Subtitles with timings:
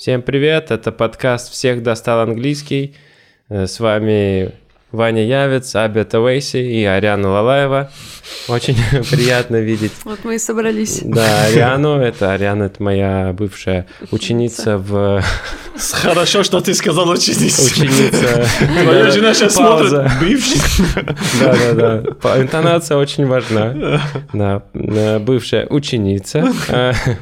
[0.00, 2.94] Всем привет, это подкаст «Всех достал английский».
[3.50, 4.52] Э, С вами
[4.92, 7.90] Ваня Явец, Аби Тавейси и Ариана Лалаева.
[8.48, 8.76] Очень
[9.10, 9.92] приятно видеть.
[10.04, 11.02] Вот мы и собрались.
[11.04, 15.22] Да, Ариану, это Ариана, это моя бывшая ученица в...
[15.92, 17.62] Хорошо, что ты сказал ученица.
[17.62, 18.46] Ученица.
[18.82, 20.60] Твоя жена сейчас смотрит бывший.
[21.40, 24.00] Да-да-да, По- интонация очень важна.
[24.32, 27.16] Да, э, бывшая ученица э, э,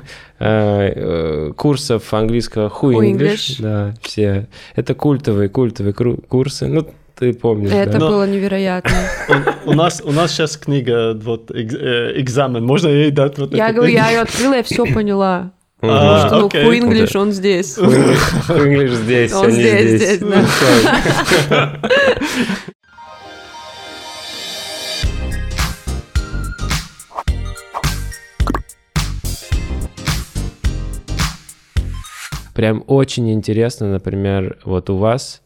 [1.57, 3.16] курсов английского Who English.
[3.16, 3.62] English.
[3.62, 4.46] Да, все.
[4.76, 6.67] Это культовые, культовые курсы.
[6.67, 6.86] Ну,
[7.18, 7.99] ты помнишь, Это да?
[7.99, 8.93] Но- было невероятно.
[9.66, 12.64] У нас, у нас сейчас книга, вот, э, экзамен.
[12.64, 15.50] Можно ей дать вот Я говорю, я ее открыла, я все поняла.
[15.80, 16.49] А, Что, ну.
[16.49, 17.79] Who English, он здесь.
[17.79, 20.16] Who English, здесь, Он они здесь, здесь.
[20.16, 20.18] здесь,
[21.49, 21.80] да.
[32.58, 35.42] Прям очень интересно, например, вот у вас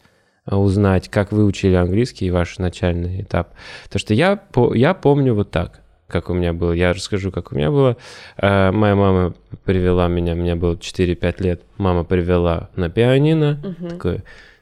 [0.47, 3.53] а, узнать, как вы учили английский, ваш начальный этап.
[3.91, 4.41] То, что я,
[4.73, 6.72] я помню вот так, как у меня было.
[6.72, 7.98] Я расскажу, как у меня было.
[8.39, 9.34] Э, Моя мама
[9.67, 11.62] привела меня, мне было 4-5 лет.
[11.77, 13.61] Мама привела на пианино.
[13.91, 14.20] Такой,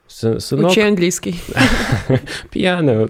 [0.08, 1.36] «Сы- сынок, Учи английский.
[2.52, 3.08] Piano,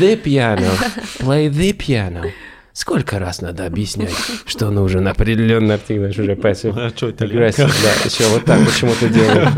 [0.00, 0.68] the piano,
[1.18, 2.30] play the piano.
[2.74, 4.14] Сколько раз надо объяснять,
[4.46, 6.74] что нужен определенный артикль, знаешь, уже пассив.
[6.74, 7.66] А что, итальянка?
[7.66, 9.48] да, еще вот так почему-то делаю.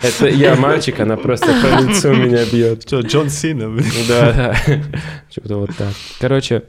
[0.00, 2.82] Это я мальчик, она просто по лицу меня бьет.
[2.82, 3.76] Что, Джон Сина?
[4.08, 4.56] Да, да.
[5.30, 5.92] Что-то вот так.
[6.20, 6.62] Короче,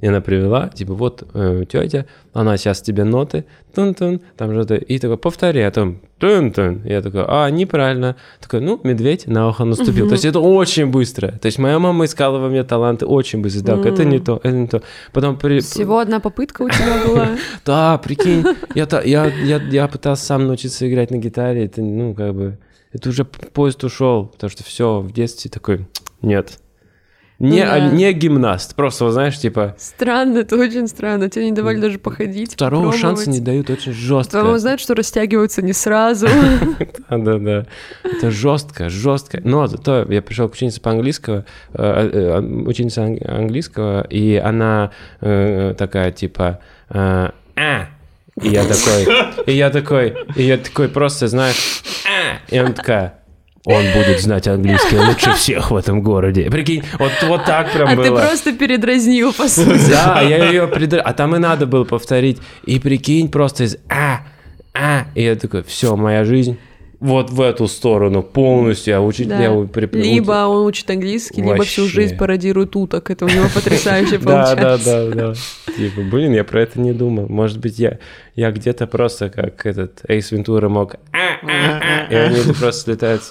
[0.00, 4.98] и она привела, типа, вот э, тетя, она сейчас тебе ноты, тун-тун, там что-то, и
[4.98, 6.82] такой, повтори, а там тун-тун.
[6.84, 8.16] Я такой, а, неправильно.
[8.40, 10.06] Такой, ну, медведь на ухо наступил.
[10.06, 11.32] То есть это очень быстро.
[11.32, 13.76] То есть моя мама искала во мне таланты очень быстро.
[13.76, 14.82] Так, это не то, это не то.
[15.12, 15.60] Потом при...
[15.60, 17.28] Всего одна попытка у тебя была.
[17.64, 22.58] Да, прикинь, я пытался сам научиться играть на гитаре, это, ну, как бы,
[22.92, 25.86] это уже поезд ушел, потому что все, в детстве такой,
[26.22, 26.58] нет.
[27.40, 27.88] Не, Ну а- да.
[27.88, 31.30] не гимнаст, просто, вот знаешь, типа, Странно, это очень странно.
[31.30, 34.42] Тебе не давали даже походить, второго шанса не дают очень жестко.
[34.42, 36.28] Мама знает, что растягиваются не сразу.
[37.08, 37.66] Да, да, да.
[38.04, 39.40] Это жестко, жестко.
[39.42, 44.90] Но зато я пришел к ученице по английскому, э, э, ученица ан- английского, и она
[45.22, 47.86] э, такая типа э, а.
[48.42, 49.06] И я такой,
[49.46, 52.38] и я такой, и я такой просто, знаешь, а.
[52.54, 53.14] И она такая.
[53.66, 56.50] Он будет знать английский лучше всех в этом городе.
[56.50, 58.04] Прикинь, вот, вот так прям А было.
[58.20, 59.90] ты просто передразнил, по сути.
[59.90, 61.00] Да, я ее придр...
[61.04, 62.38] А там и надо было повторить.
[62.64, 64.20] И прикинь, просто из а,
[64.72, 65.04] а.
[65.14, 66.56] И я такой, все, моя жизнь
[67.00, 68.92] вот в эту сторону полностью.
[68.92, 69.38] Я учить, Да.
[69.42, 71.94] я при- Либо он учит английский, либо всю Вообще.
[71.94, 73.10] жизнь пародирует уток.
[73.10, 75.10] Это у него потрясающе Да, да, получается.
[75.14, 75.34] да, да.
[75.76, 77.26] Типа, блин, я про это не думал.
[77.28, 77.98] Может быть, я,
[78.36, 83.22] я где-то просто как этот Эйс Вентура мог «А, а, а», и они просто слетают.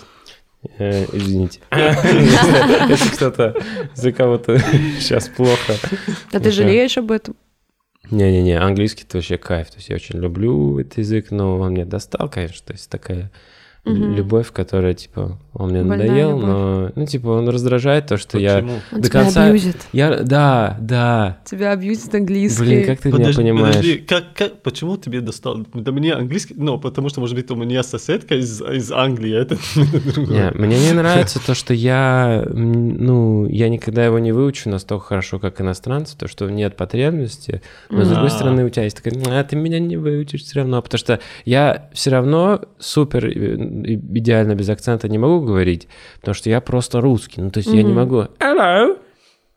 [0.78, 1.62] Э, извините.
[1.72, 3.56] Если если кто-то
[3.96, 4.60] за кого-то
[5.00, 5.74] сейчас плохо.
[6.32, 7.36] А ты жалеешь об этом?
[8.12, 9.70] Не-не-не, английский это вообще кайф.
[9.70, 12.66] То есть я очень люблю этот язык, но он мне достал, конечно.
[12.66, 13.32] То есть такая
[13.90, 14.16] Мгм.
[14.16, 16.46] любовь, которая, типа, он мне Больная надоел, любовь.
[16.46, 18.74] но, ну, типа, он раздражает то, что я Почему?
[18.92, 19.46] Он до тебя конца...
[19.46, 19.78] абьюзит.
[19.94, 21.38] Я, да, да.
[21.46, 22.62] Тебя абьюзит английский.
[22.64, 23.76] Блин, как ты меня Подожди, понимаешь?
[23.76, 25.66] подожди, как, как, почему тебе достал?
[25.74, 29.58] Да мне английский, ну, потому что, может быть, у меня соседка из, из Англии, это
[30.16, 30.52] другое.
[30.54, 35.40] Не, мне не нравится то, что я, ну, я никогда его не выучу настолько хорошо,
[35.40, 38.30] как иностранцы, то, что нет потребности, но, с другой А.
[38.30, 41.90] стороны, у тебя есть такая, а ты меня не выучишь все равно, потому что я
[41.94, 45.88] все равно супер э, идеально без акцента не могу говорить,
[46.20, 48.98] потому что я просто русский, ну, то есть я не могу hello,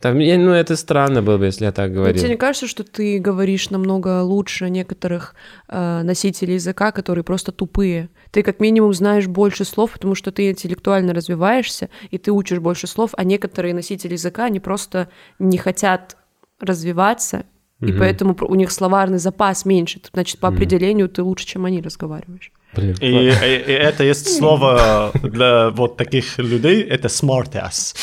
[0.00, 2.20] там, я- ну, это странно было бы, если я так Но говорил.
[2.20, 5.36] тебе не кажется, что ты говоришь намного лучше некоторых
[5.68, 8.08] э, носителей языка, которые просто тупые?
[8.32, 12.88] Ты как минимум знаешь больше слов, потому что ты интеллектуально развиваешься, и ты учишь больше
[12.88, 16.16] слов, а некоторые носители языка, они просто не хотят
[16.58, 17.44] развиваться,
[17.80, 17.98] и Мгм.
[17.98, 20.00] поэтому у них словарный запас меньше.
[20.12, 20.56] Значит, по Мгм.
[20.56, 22.50] определению ты лучше, чем они разговариваешь.
[22.74, 27.94] Блин, И, и- и это есть слово для вот таких людей, это smart ass.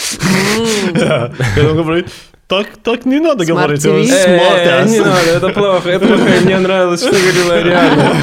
[2.50, 4.10] Так, так не надо Smart говорить, TV.
[4.10, 8.16] Э, э, не надо, это плохо, это плохо, мне нравилось, что говорила Ариана.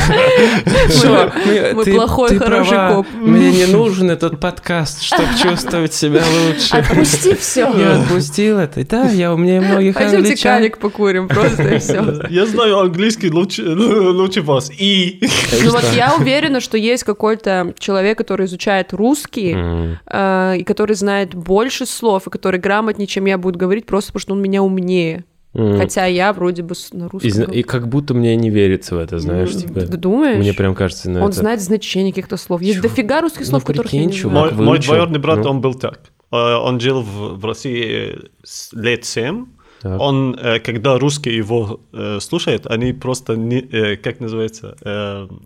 [0.89, 3.07] Что, мы- плохой, хороший коп.
[3.15, 6.75] Мне не нужен этот подкаст, чтобы чувствовать себя лучше.
[6.75, 7.73] Отпусти все.
[7.79, 8.85] Я отпустил это.
[8.85, 10.57] Да, я умнее многих Пойдемте англичан.
[10.57, 12.23] калик покурим просто и все.
[12.29, 14.73] Я знаю английский лучше, лучше вас.
[14.77, 15.21] И...
[15.63, 19.57] Ну вот я уверена, что есть какой-то человек, который изучает русский,
[20.05, 24.21] э, и который знает больше слов, и который грамотнее, чем я, будет говорить, просто потому
[24.21, 25.25] что он меня умнее.
[25.55, 25.79] М.
[25.79, 27.31] Хотя я вроде бы на русском.
[27.31, 27.53] говорю.
[27.53, 29.81] и как будто мне не верится в это, знаешь, М, типа.
[29.81, 30.39] Ты думаешь?
[30.39, 31.39] Мне прям кажется, ну Он это...
[31.39, 32.61] знает значение каких-то слов.
[32.63, 34.55] Есть дофига русских Ну, слов, которых я не прикинь, знаю.
[34.55, 35.51] Мой, мой двоюродный брат, Ну.
[35.51, 36.01] он был так.
[36.33, 38.19] Э, Он жил в, в России
[38.73, 39.47] лет семь.
[39.83, 40.01] Так.
[40.01, 44.77] Он, э, когда русские его э, слушают, они просто, не, как называется,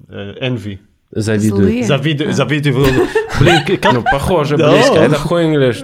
[0.09, 0.79] envy.
[1.13, 1.65] Завидую.
[1.65, 1.85] Злые.
[1.85, 2.37] Завидуют.
[2.37, 2.95] завидуют.
[3.41, 3.93] Блин, как...
[3.95, 4.71] Ну, похоже, Да.
[4.71, 4.95] близко.
[4.95, 5.77] Это хуинглиш,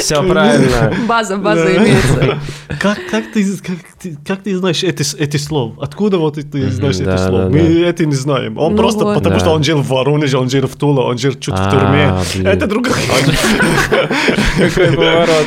[0.00, 0.92] Все правильно.
[1.08, 2.38] База, база имеется.
[2.78, 5.82] Как, как, ты, как, ты, как ты знаешь эти, эти слова?
[5.82, 7.44] Откуда вот ты знаешь да, эти слова?
[7.44, 7.86] да, Мы да.
[7.88, 8.58] это не знаем.
[8.58, 9.14] Он Ну просто, вот.
[9.14, 9.40] потому Да.
[9.40, 12.12] что он жил в Воронеже, он жил в Туле, он жил чуть в А, тюрьме.
[12.34, 12.46] блин.
[12.46, 12.94] Это другое.
[14.58, 15.46] Какой поворот.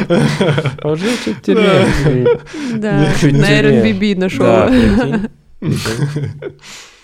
[0.83, 1.85] Он жил чуть в тюрьме.
[2.77, 3.45] Да, на.
[3.45, 4.71] Airbnb нашел.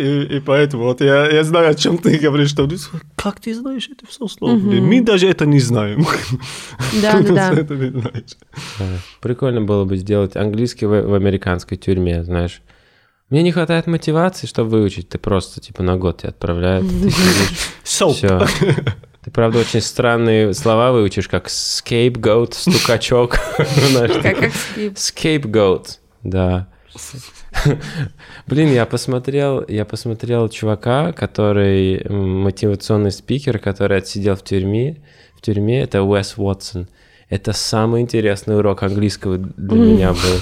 [0.00, 2.50] И, и поэтому вот я, я знаю, о чем ты говоришь.
[2.50, 2.68] Что,
[3.16, 4.56] как ты знаешь это все слова?
[4.56, 6.06] Блин, Мы даже это не знаем.
[7.02, 7.52] Да, да, да.
[7.52, 8.36] Это не знаешь.
[8.78, 8.86] Да.
[9.20, 12.62] Прикольно было бы сделать английский в, в американской тюрьме, знаешь.
[13.28, 15.08] Мне не хватает мотивации, чтобы выучить.
[15.08, 16.86] Ты просто, типа, на год тебя отправляют.
[17.84, 18.12] Все.
[19.22, 23.38] Ты, правда, очень странные слова выучишь, как scapegoat, стукачок.
[23.90, 24.94] Знаешь, Как, скип.
[24.94, 26.68] Scapegoat, да.
[28.46, 35.02] Блин, я посмотрел, я посмотрел чувака, который мотивационный спикер, который отсидел в тюрьме.
[35.36, 36.88] В тюрьме это Уэс Уотсон.
[37.28, 40.40] Это самый интересный урок английского для меня был.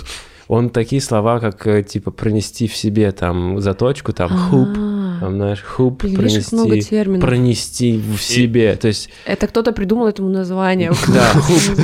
[0.48, 5.34] Он такие слова, как э, типа пронести в себе там заточку, там хуп, А, там
[5.34, 8.74] знаешь, хуп пронести, пронести в себе.
[8.76, 10.90] То есть, Это кто-то придумал этому название.
[11.08, 11.78] да, хуп.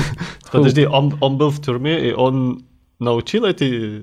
[0.50, 2.64] Подожди, он, он был в тюрьме, и он
[2.98, 4.02] научил эти...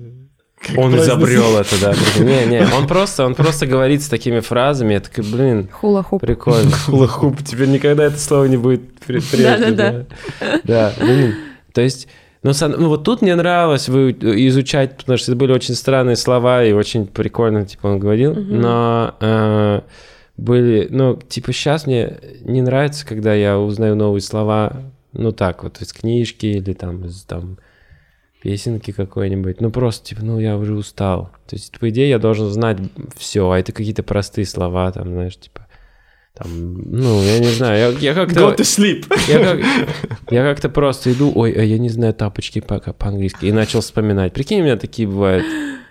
[0.66, 1.94] как Он изобрел это, да.
[2.22, 4.98] Не, не, он просто, он просто говорит с такими фразами.
[4.98, 6.20] Такой, блин, Хула-хуп.
[6.20, 6.70] прикольно.
[6.86, 7.42] Хула-хуп.
[7.44, 9.42] Теперь никогда это слово не будет прежде.
[9.42, 10.04] Да-да-да.
[10.40, 11.34] Да, Да, блин.
[11.72, 12.06] То есть,
[12.42, 14.12] ну, сан- ну, вот тут мне нравилось вы-
[14.48, 18.34] изучать, потому что это были очень странные слова и очень прикольно, типа, он говорил.
[18.34, 19.80] Но э,
[20.36, 24.82] были, ну, типа, сейчас мне не нравится, когда я узнаю новые слова,
[25.12, 27.58] ну, так вот, из книжки или там, из там
[28.42, 29.60] песенки какой-нибудь.
[29.60, 31.30] Ну, просто, типа, ну, я уже устал.
[31.48, 32.78] То есть, по идее, я должен знать
[33.16, 35.66] все, а это какие-то простые слова, там, знаешь, типа,
[36.34, 36.48] там,
[36.90, 38.40] ну, я не знаю, я, я как-то...
[38.40, 39.04] Go to sleep.
[39.28, 39.60] Я, как,
[40.30, 44.32] я как-то просто иду, ой, а я не знаю тапочки по- по-английски, и начал вспоминать.
[44.32, 45.44] Прикинь, у меня такие бывают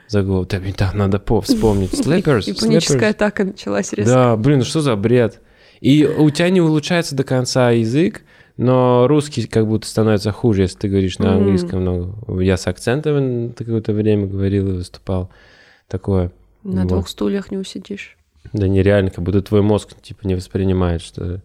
[0.08, 0.58] заголовки.
[0.58, 1.94] Да, так надо по вспомнить.
[1.94, 4.14] Slippers, И паническая атака началась резко.
[4.14, 5.40] Да, блин, что за бред?
[5.80, 8.24] И у тебя не улучшается до конца язык,
[8.58, 12.42] но русский как будто становится хуже, если ты говоришь на английском много.
[12.42, 15.30] Я с акцентом какое-то время говорил и выступал.
[15.88, 16.32] Такое.
[16.64, 16.88] На Вот.
[16.90, 18.18] двух стульях не усидишь.
[18.54, 21.42] Да нереально, как будто твой мозг типа не воспринимает, что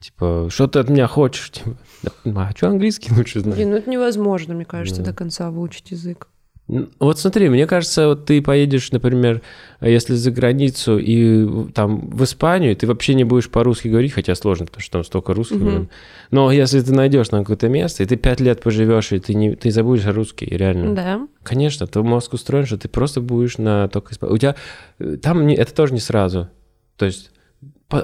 [0.00, 1.50] типа, что ты от меня хочешь?
[1.50, 1.76] Типа,
[2.24, 3.54] «Да, а что английский лучше знать?
[3.56, 5.10] Блин, ну это невозможно, мне кажется, Да.
[5.10, 6.28] до конца выучить язык.
[6.66, 9.42] Вот смотри, мне кажется, вот ты поедешь, например,
[9.82, 14.64] если за границу и там в Испанию, ты вообще не будешь по-русски говорить, хотя сложно,
[14.64, 15.60] потому что там столько русских.
[15.60, 15.90] Блин.
[16.30, 19.54] Но если ты найдешь там какое-то место, и ты пять лет поживешь, и ты не
[19.56, 20.94] ты забудешь русский, реально.
[20.94, 21.28] Да.
[21.42, 24.56] Конечно, твой мозг устроен, что ты просто будешь на только исп- У тебя
[25.00, 26.48] э, там не- это тоже не сразу.
[26.96, 27.30] То есть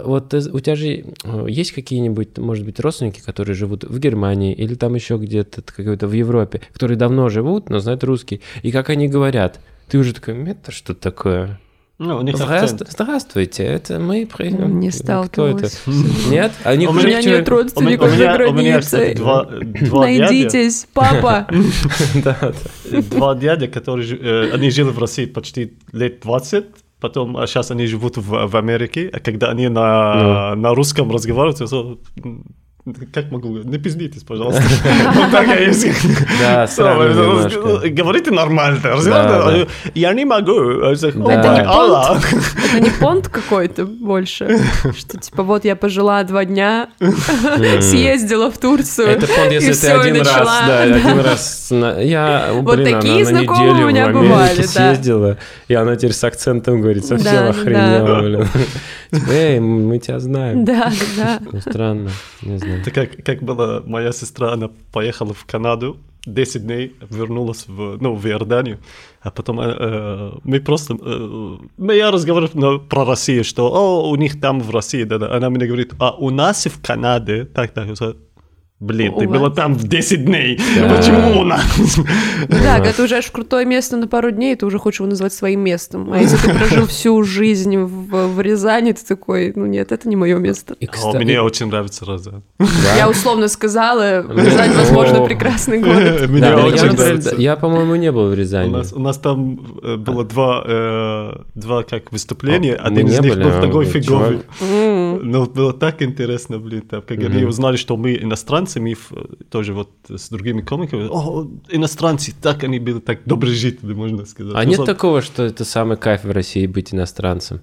[0.04, 4.74] вот у тебя же э, есть какие-нибудь, может быть, родственники, которые живут в Германии или
[4.74, 8.40] там еще где-то какой-то в Европе, которые давно живут, но знают русский.
[8.62, 11.58] И как они говорят, ты уже такой, это что такое?
[12.02, 12.92] Ну, у них Здравствуйте, акцент.
[12.92, 14.20] здравствуйте, это мы.
[14.20, 14.90] Не Кто это?
[14.90, 15.82] сталкивалась.
[16.30, 16.50] Нет?
[16.64, 19.18] Они У меня нет родственников за границей.
[19.92, 21.46] Найдитесь, папа.
[23.10, 26.64] Два дяди, которые, э, они жили в России почти лет 20,
[27.00, 31.60] потом, а сейчас они живут в, в Америке, а когда они на, на русском разговаривают,
[32.24, 32.44] м,
[33.12, 33.66] как могу, говорить?
[33.66, 34.62] не пиздитесь, пожалуйста.
[35.14, 35.86] Вот так я есть.
[36.40, 37.88] Да, странно немножко.
[37.90, 38.80] Говорите нормально.
[39.94, 40.52] Я не могу.
[40.52, 41.24] Я говорю, Да.
[41.24, 42.20] «О, Это не Алла».
[42.72, 44.60] Это не понт какой-то больше?
[44.96, 46.88] Что типа вот я пожила два дня,
[47.80, 49.08] съездила в Турцию.
[49.08, 51.68] Это фонд, если ты один раз, да, один раз.
[51.70, 54.68] Я, Вот блин, такие она на знакомые неделю у меня в Америке бывали, да.
[54.68, 58.48] съездила, и она теперь с акцентом говорит, совсем охренела, блин.
[59.12, 60.64] Типа, эй, мы тебя знаем.
[60.64, 61.38] Да, да, да.
[61.52, 62.10] Ну, странно,
[62.42, 62.69] не знаю.
[62.76, 68.14] Это как, как была моя сестра, она поехала в Канаду, 10 дней вернулась в, ну,
[68.14, 68.78] в Иорданию,
[69.22, 74.40] а потом э, мы просто, э, ну, я разговаривал про Россию, что, о, у них
[74.40, 77.96] там в России, да-да, она мне говорит, а у нас в Канаде, так, так, я
[77.96, 78.16] сказал,
[78.80, 80.58] Блин, ты была там в 10 дней.
[80.78, 80.94] Да.
[80.96, 81.62] Почему у нас?
[82.48, 85.34] Да, когда ты уезжаешь в крутое место на пару дней, ты уже хочешь его назвать
[85.34, 86.10] своим местом.
[86.10, 90.16] А если ты прожил всю жизнь в, в Рязани, ты такой, ну нет, это не
[90.16, 90.74] мое место.
[90.80, 92.42] И, А Мне очень нравится Роза.
[92.58, 92.66] да.
[92.96, 96.28] Я условно сказала, Рязань, возможно, прекрасный город.
[96.30, 97.34] Мне Да, я, очень например, нравится.
[97.36, 98.70] я, по-моему, не был в У Рязани.
[98.70, 103.34] нас, у нас там э, было два, э, два как выступления, А, один из них
[103.34, 104.40] были, был а, такой вот фиговый.
[105.22, 109.90] Но было так интересно, блин, там, как они узнали, что мы иностранцы, в- тоже вот
[110.08, 114.54] с другими комиками, о, иностранцы, так они были, так доброжители, можно сказать.
[114.54, 117.60] А Ну, нет за- такого, что это самый кайф в России быть иностранцем?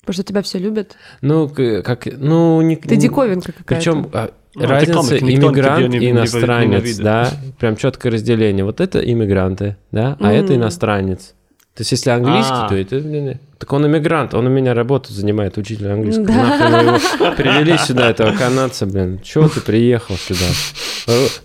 [0.00, 0.96] Потому что тебя все любят.
[1.20, 2.76] Ну, как, ну, не...
[2.76, 3.74] Ты диковинка какая-то.
[3.74, 4.08] Причем
[4.54, 7.02] Ну, ты разница комик, иммигрант не- и не иностранец, ненавидит.
[7.04, 8.64] да, прям четкое разделение.
[8.64, 10.62] Вот это иммигранты, да, а это Мгм.
[10.62, 11.34] иностранец.
[11.76, 12.68] То есть, если английский, А.
[12.70, 16.26] то это, блин, так он иммигрант, он у меня работу занимает, учитель английского.
[16.26, 17.32] Да.
[17.36, 19.20] Привели сюда, этого канадца, блин.
[19.22, 20.46] Чего ты приехал сюда?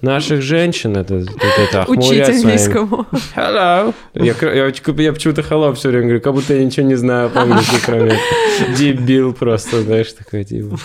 [0.02, 3.08] Наших женщин это, это, это Учить английскому.
[3.36, 3.94] Hello.
[4.14, 7.76] Я, я, я почему-то hello все время говорю, как будто я ничего не знаю по-английски,
[7.86, 8.18] кроме
[8.78, 10.78] дебил просто, знаешь, такой типа.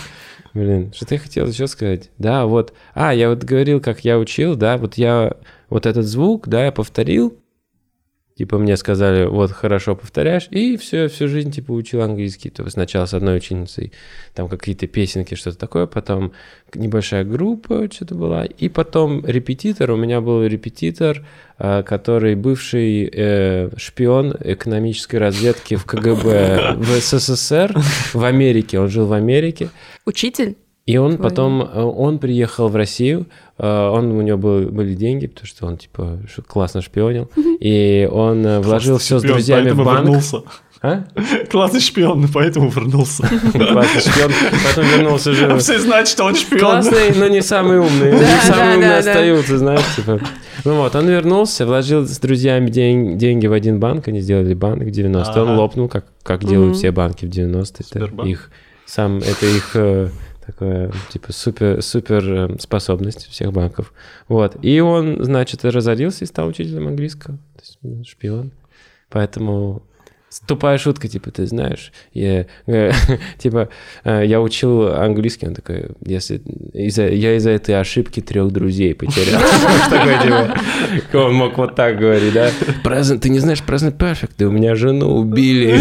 [0.53, 2.09] Блин, что ты хотел еще сказать?
[2.17, 2.73] Да, вот.
[2.93, 5.35] А, я вот говорил, как я учил, да, вот я
[5.69, 7.37] вот этот звук, да, я повторил.
[8.37, 12.51] Типа мне сказали, вот хорошо повторяешь, и все, всю жизнь типа учил английский.
[12.51, 13.91] То есть сначала с одной ученицей,
[14.35, 16.33] там какие-то песенки, что-то такое, потом
[16.75, 19.89] небольшая группа что-то была, и потом репетитор.
[19.89, 21.25] У меня был репетитор,
[21.57, 27.75] а, который бывший э, шпион экономической разведки в КГБ в СССР,
[28.13, 28.79] в Америке.
[28.79, 29.69] Он жил в Америке.
[30.05, 30.57] Учитель?
[30.87, 31.29] И он Твой.
[31.29, 33.27] потом, э, он приехал в Россию,
[33.59, 37.29] э, он, у него был- были деньги, потому что он, типа, классно шпионил,
[37.59, 39.99] и он э, вложил все с друзьями в поэтому банк.
[40.05, 40.37] вернулся.
[40.81, 41.03] А?
[41.51, 43.23] Классный шпион, поэтому вернулся.
[43.53, 44.31] Классный шпион,
[44.69, 45.57] потом вернулся живым.
[45.59, 46.59] Все знают, что он шпион.
[46.59, 48.11] Классный, но не самый умный.
[48.11, 49.11] Да, Не да, самые умные да, да.
[49.11, 50.19] остаются, знаешь, типа.
[50.65, 54.83] Ну вот, он вернулся, вложил с друзьями день- деньги в один банк, они сделали банк
[54.83, 55.57] в 90-е, он Ага.
[55.59, 56.77] лопнул, как, как делают Мгм.
[56.77, 57.85] все банки в 90-е.
[57.89, 58.29] Это Сбербанк.
[58.29, 58.51] их,
[58.85, 60.09] сам, это их э,
[60.47, 63.93] такое, типа, супер, супер э, способность всех банков.
[64.27, 64.57] Вот.
[64.63, 67.37] И он, значит, разорился и стал учителем английского.
[67.55, 68.51] То есть, м, шпион.
[69.09, 69.83] Поэтому
[70.45, 72.91] Тупая шутка, типа, ты знаешь, я, э,
[73.37, 73.69] типа,
[74.03, 76.41] э, я учил английский, он такой, если
[76.73, 79.41] из-за, я из-за этой ошибки трех друзей потерял.
[80.93, 82.49] Типа, Он мог вот так говорить, да?
[82.83, 85.79] Present, ты не знаешь present perfect, да у меня жену убили.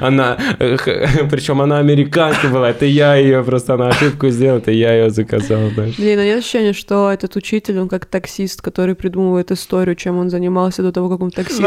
[0.00, 5.10] Она, причем она американка была, это я ее, просто она ошибку сделала, это я ее
[5.10, 5.96] заказал, знаешь.
[5.96, 10.30] Блин, а нет ощущения, что этот учитель, он как таксист, который придумывает историю, чем он
[10.30, 11.62] занимался до того, как он такси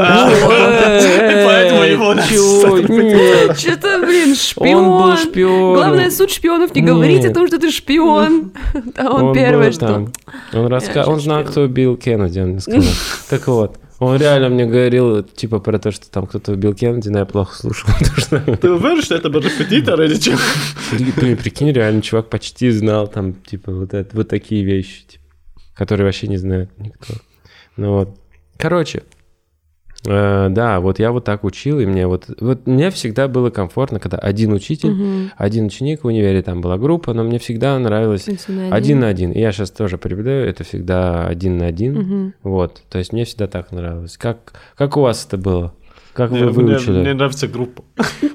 [2.89, 3.57] Нет.
[3.59, 4.75] Что-то, блин, шпион.
[4.75, 5.73] Он был шпионом.
[5.75, 8.51] Главное, суть шпионов не говорить о том, что ты шпион.
[8.95, 10.09] Да, он первое, что...
[10.53, 10.99] Он, раска...
[10.99, 11.51] Я он знал, шпион.
[11.51, 12.83] кто убил Кеннеди, он мне сказал.
[13.29, 17.19] Так вот, он реально мне говорил, типа, про то, что там кто-то убил Кеннеди, но
[17.19, 17.89] я плохо слушал.
[18.29, 20.37] Ты уверен, что это был репетитор или что?
[20.91, 25.23] Блин, прикинь, реально, чувак почти знал там, типа, вот, это, вот такие вещи, типа,
[25.75, 27.13] которые вообще не знает никто.
[27.75, 28.17] Ну вот.
[28.57, 29.03] Короче,
[30.03, 34.17] да, вот я вот так учил, и мне вот, вот мне всегда было комфортно, когда
[34.17, 35.31] один учитель, Мгм.
[35.37, 39.31] один ученик в универе, там была группа, но мне всегда нравилось Один один на один.
[39.31, 41.97] И я сейчас тоже преподаю, это всегда один на один.
[41.99, 42.33] Мгм.
[42.43, 44.17] Вот, то есть мне всегда так нравилось.
[44.17, 45.73] Как, как у вас это было?
[46.13, 46.99] Как Мне, вы мне- выучили?
[46.99, 47.83] мне нравится группа.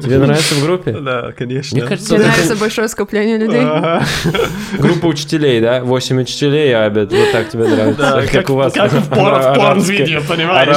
[0.00, 0.92] Тебе нравится в группе?
[1.04, 1.76] Да, конечно.
[1.76, 3.60] Мне кажется, Тебе нравится большое скопление людей?
[4.78, 5.82] Группа учителей, да?
[5.82, 7.12] Восемь учителей, а обед.
[7.12, 8.24] Вот так тебе нравится.
[8.30, 8.72] Как, у вас.
[8.72, 10.76] Как в порн-видео, понимаешь?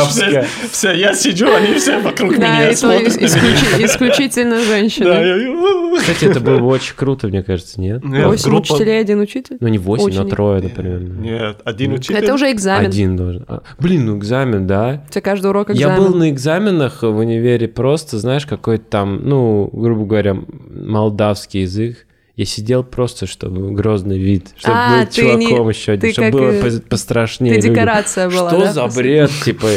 [0.72, 3.08] Все, я сижу, они все вокруг меня смотрят.
[3.08, 5.98] ис- исключи- исключительно Да, женщины.
[6.00, 8.01] Кстати, это было бы очень круто, мне кажется, нет?
[8.04, 9.58] Восемь учителей, один учитель?
[9.60, 11.00] Ну, не восемь, но трое, например.
[11.01, 12.16] Нет, один учитель.
[12.18, 12.88] Это уже экзамен.
[12.88, 13.46] Один должен.
[13.48, 15.04] А, Блин, ну экзамен, да?
[15.08, 16.20] У тебя каждый урок Я был экзамен.
[16.20, 20.36] на экзаменах в универе просто, знаешь, какой-то там, ну, грубо говоря,
[20.70, 22.06] молдавский язык.
[22.36, 26.25] Я сидел просто, чтобы грозный вид, чтобы А, быть чуваком не- еще один, ты чтобы
[26.27, 27.56] как, было э, по- пострашнее.
[27.56, 29.00] Ты декорация была, Что да, за просто?
[29.01, 29.67] бред, типа,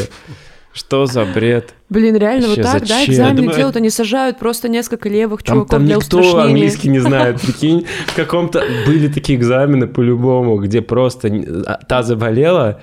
[0.74, 1.72] что за бред?
[1.88, 3.14] Блин, реально, вот Вообще, так, да, зачем?
[3.14, 6.46] экзамены Я думаю, делают, они сажают просто несколько левых Там, чуваков там для никто устрашнения.
[6.48, 7.86] английский не знает, прикинь.
[8.08, 11.28] В каком-то были такие экзамены по-любому, где просто
[11.66, 12.82] а, та заболела,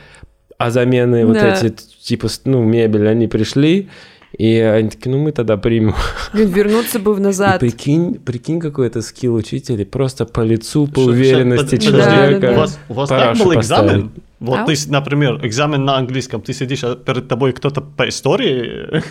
[0.57, 1.53] а замены вот Да.
[1.53, 1.72] эти,
[2.03, 3.89] типа, ну, мебель, они пришли,
[4.38, 5.96] и они такие, ну, мы тогда примем.
[6.34, 7.60] Вернуться бы в И назад.
[7.60, 12.39] прикинь, прикинь, какой это скилл учителя, просто по лицу, по Что- уверенности под- человека.
[12.39, 12.60] Да, да, У да.
[12.60, 13.60] вас, у вас так был поставить.
[13.91, 14.12] экзамен?
[14.39, 14.65] Вот Ау.
[14.67, 19.01] ты, например, экзамен на английском, ты сидишь, а перед тобой кто-то по истории?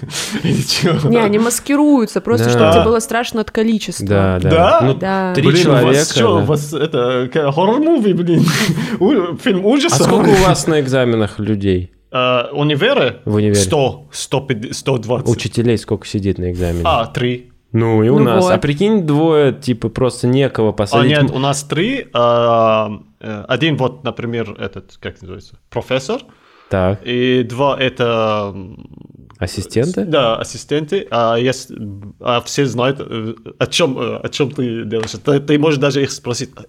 [1.08, 2.50] Не, они маскируются, просто Да.
[2.52, 4.06] чтобы тебе было страшно от количества.
[4.06, 4.50] Да, да.
[4.50, 4.80] Да?
[4.82, 5.34] Ну, Да.
[5.34, 5.86] три Блин, у человека.
[5.98, 6.42] вас что, да.
[6.42, 8.44] у вас это хоррор-муви, блин,
[9.00, 10.06] У- фильм А ужасов.
[10.06, 11.90] сколько у вас на экзаменах людей?
[12.18, 13.20] А, универы?
[13.24, 13.54] В универе.
[13.60, 15.28] 100, 150, 120.
[15.28, 16.82] Учителей сколько сидит на экзамене?
[16.84, 17.50] А, три.
[17.72, 18.44] Ну и у Ну нас.
[18.44, 18.52] вот.
[18.52, 21.10] А прикинь, двое, типа, просто некого А посадить.
[21.10, 22.06] нет, у нас три.
[22.14, 26.20] а, э, один вот, например, этот, как называется, профессор.
[26.70, 28.54] Так, И два это...
[29.38, 30.04] ассистенты?
[30.04, 31.06] Да, ассистенты.
[31.10, 31.70] А, есть,
[32.20, 35.10] а все знают, э, о чем, э, о чем ты делаешь.
[35.22, 36.62] Ты, ты можешь даже их спросить, «А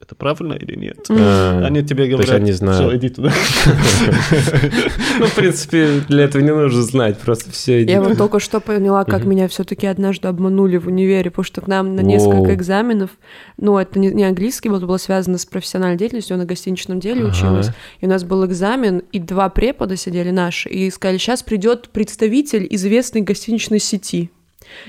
[0.00, 0.98] это правильно или нет?
[1.10, 2.80] А, Они тебе говорят, они знают.
[2.80, 3.32] «Всё, иди туда.
[5.18, 9.04] Ну, в принципе, для этого не нужно знать, просто все Я вот только что поняла,
[9.04, 13.10] как меня все-таки однажды обманули в универе, потому что к нам на несколько экзаменов,
[13.58, 17.24] ну, это не, английский был, это было связано с профессиональной деятельностью, я на гостиничном деле
[17.24, 17.68] училась,
[18.00, 22.66] и у нас был экзамен, и два препода сидели наши, и сказали, сейчас придет представитель
[22.70, 24.30] известной гостиничной сети.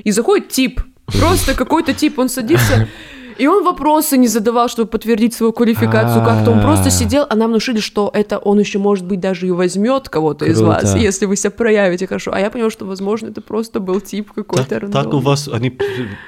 [0.04, 2.88] И заходит тип, просто какой-то тип, он садится,
[3.38, 6.52] и он вопросы не задавал, чтобы подтвердить свою квалификацию как-то.
[6.52, 6.62] Он А.
[6.62, 10.46] просто сидел, а нам внушили, что это он еще, может быть, даже и возьмет кого-то
[10.46, 12.32] из вас, если вы себя проявите хорошо.
[12.34, 15.78] А я поняла, что, возможно, это просто был тип какой-то Так, у вас они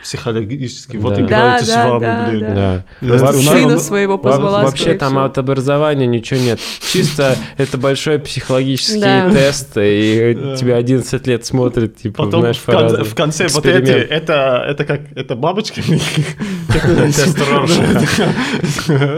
[0.04, 3.42] психологически вот играют с вами, да, блин.
[3.44, 4.64] Сына своего Во- позвала.
[4.64, 6.60] Вообще там от образования ничего нет.
[6.92, 9.02] Чисто это большой психологический
[9.34, 10.56] тест, и Да.
[10.56, 15.36] тебя 11 лет смотрят, типа, Потом знаешь, в, конце вот эти, это, это как, это
[15.36, 15.84] бабочки?
[16.96, 18.34] Тест Роршаха.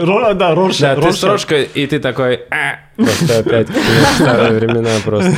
[0.04, 0.80] Ро- Да, Роршах.
[0.80, 1.16] Да, ты Роршах.
[1.16, 3.74] строчка, и ты такой, «А!» просто опять в
[4.16, 5.34] старые времена просто.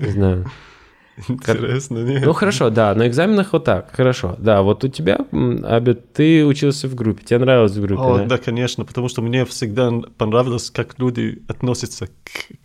[0.00, 0.46] Не знаю.
[1.28, 2.22] Интересно, нет?
[2.24, 4.36] Ну хорошо, да, на экзаменах вот так, хорошо.
[4.38, 5.18] Да, вот у тебя,
[5.64, 8.24] Абет, ты учился в группе, тебе нравилось в группе, О, да?
[8.24, 12.10] да, конечно, потому что мне всегда понравилось, как люди относятся к,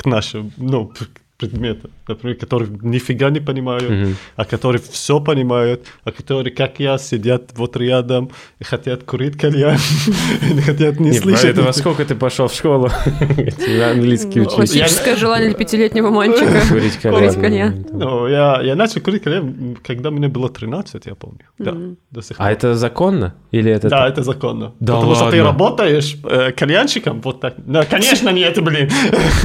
[0.01, 0.93] к нашим, ну,
[1.37, 4.15] п- предметам, например, которые нифига не понимают, Мгм.
[4.35, 9.77] а которые все понимают, а которые, как я, сидят вот рядом и хотят курить кальян,
[10.57, 11.45] и хотят не Не, слышать.
[11.45, 12.89] этого сколько ты пошел в школу?
[13.79, 14.55] На английский Ну, учить.
[14.55, 16.61] Классическое желание пятилетнего мальчика.
[16.69, 16.97] Курить
[17.35, 17.85] кальян.
[17.91, 21.39] Ну, я, я начал курить кальян, когда мне было 13, я помню.
[21.59, 21.73] Да,
[22.11, 22.45] до сих пор.
[22.47, 23.33] А это законно?
[23.51, 23.89] Или это...
[23.89, 24.73] Да, это законно.
[24.79, 27.55] Да Потому что ты работаешь э, кальянщиком, вот так.
[27.57, 28.89] Да, конечно, нет, блин.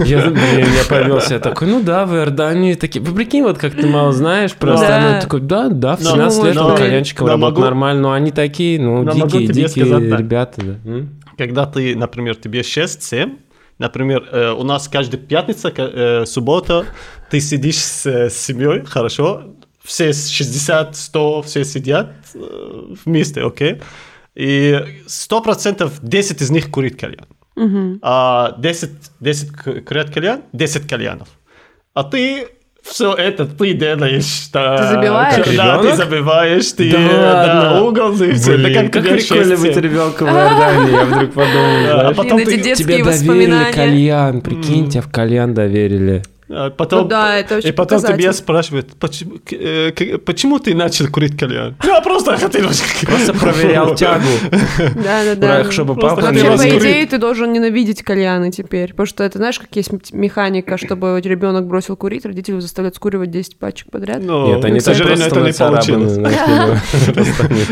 [0.04, 3.04] Я, блин, я повелся, я такой, ну да, в Иордании такие.
[3.04, 4.96] Вы прикинь, вот как ты мало знаешь, просто Да.
[4.98, 8.02] она такой, да, да, в Но- 17 лет но- он кальянчиком но работает могу- нормально,
[8.02, 10.18] но они такие, ну, но могу дикие, тебе дикие сказать так.
[10.20, 10.62] ребята?
[11.38, 13.38] Когда ты, например, тебе 6-7,
[13.78, 16.84] например, э, у нас каждая пятница, э, суббота,
[17.30, 19.42] ты сидишь с, э, с семьей, хорошо,
[19.82, 22.38] все с 60, 100, все сидят э,
[23.04, 23.80] вместе, окей?
[24.34, 27.26] И 100% 10 из них курит кальян.
[28.02, 28.90] А 10,
[29.20, 31.28] 10 ку- курят кальян, 10 кальянов.
[31.94, 32.46] А ты
[32.82, 34.48] все это ты делаешь.
[34.52, 34.76] да.
[34.78, 35.44] Ты забиваешь?
[35.44, 35.82] Да, Ребенок?
[35.82, 38.56] ты забиваешь, ты Да да, угол, ты все.
[38.56, 39.60] Блин, Да, как тебе прикольно 6-7.
[39.60, 44.40] быть ребенком в Иордании, я вдруг подумал, Да, а потом Блин, ты- Тебе доверили кальян,
[44.40, 46.22] прикинь, тебя в кальян доверили.
[46.52, 48.22] А Потом, Ну да, это очень И потом показатель.
[48.22, 51.76] тебя спрашивают, почему, э, почему ты начал курить кальян?
[51.84, 52.66] Я просто хотел...
[53.06, 54.24] Просто проверял тягу,
[54.80, 55.70] Да-да-да.
[55.70, 58.90] чтобы Просто папа ты Вообще, не вас по идее, ты должен ненавидеть кальяны теперь.
[58.90, 63.56] Потому что это, знаешь, как есть механика, чтобы ребенок бросил курить, родители заставляют скуривать 10
[63.56, 64.20] пачек подряд.
[64.22, 66.18] Но, Нет, они к сожалению, просто это не получилось.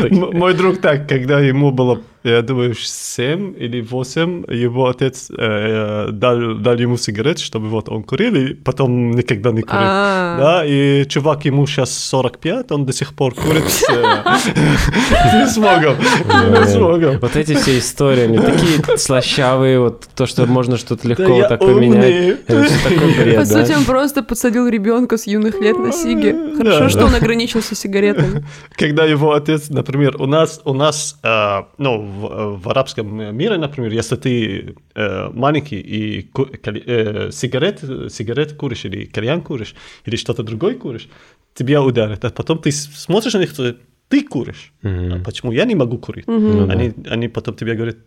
[0.33, 6.55] Мой друг так, когда ему было, я думаю, 7 или 8, его отец э, дал,
[6.55, 9.81] дал ему сигарет, чтобы вот он курил, и потом никогда не курил.
[9.81, 10.37] А.
[10.39, 13.93] Да, и чувак ему сейчас 45, он до сих пор курит с, э,
[15.39, 17.19] не смогом, не смогом.
[17.19, 22.45] Вот эти все истории, они такие слащавые, вот то, что можно что-то легко так поменять.
[22.45, 26.35] По сути, он просто подсадил ребенка с юных лет на сиги.
[26.57, 28.45] Хорошо, что он ограничился сигаретами.
[28.75, 33.91] когда его отец, например, у нас, у нас, э, ну, в, в арабском мире, например,
[33.91, 37.79] если ты э, маленький и ку- э, сигарет,
[38.11, 39.75] сигарет куришь или кальян куришь,
[40.07, 41.07] или что-то другое куришь,
[41.53, 42.25] тебя ударят.
[42.25, 43.75] А потом ты смотришь на них, ты-
[44.09, 44.73] ты куришь.
[44.83, 46.27] А почему я не могу курить?
[46.27, 46.73] Ну да.
[46.73, 47.97] они, они потом тебе говорят,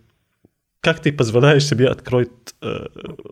[0.80, 2.86] как ты позволяешь себе открыть э,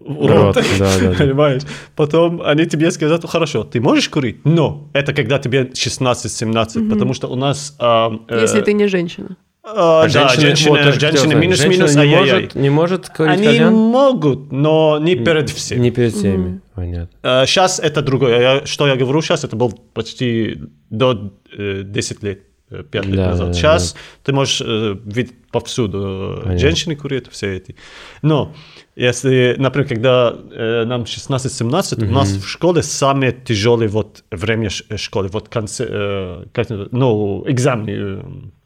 [0.06, 1.18] Рот, рот, да, да, да.
[1.18, 1.62] понимаешь?
[1.96, 7.26] Потом они тебе скажут, хорошо, ты можешь курить, но это когда тебе 16-17, потому что
[7.28, 7.74] у нас...
[7.80, 9.36] а, э, Если ты не женщина.
[9.76, 12.40] А, да, женщины, вот, женщины минус-минус, женщина не ай-яй-яй.
[12.42, 13.74] может, не может курить Они кальян?
[13.74, 15.80] могут, но не перед всеми.
[15.80, 17.44] Не перед всеми, понятно.
[17.46, 18.40] сейчас это другое.
[18.40, 20.58] Я- что я говорю сейчас, это был почти
[20.90, 23.46] до э, 10 лет э, пять лет Да, назад.
[23.48, 26.58] да, Сейчас ты можешь э, видеть повсюду э, Понятно.
[26.58, 27.74] женщины курят, все эти.
[28.22, 28.54] Но
[28.96, 34.96] если, например, когда э, нам 16-17, у нас в школе самое тяжелое вот время э,
[34.96, 37.90] школы, вот конце, э, как, ну, экзамены.
[37.90, 38.22] э,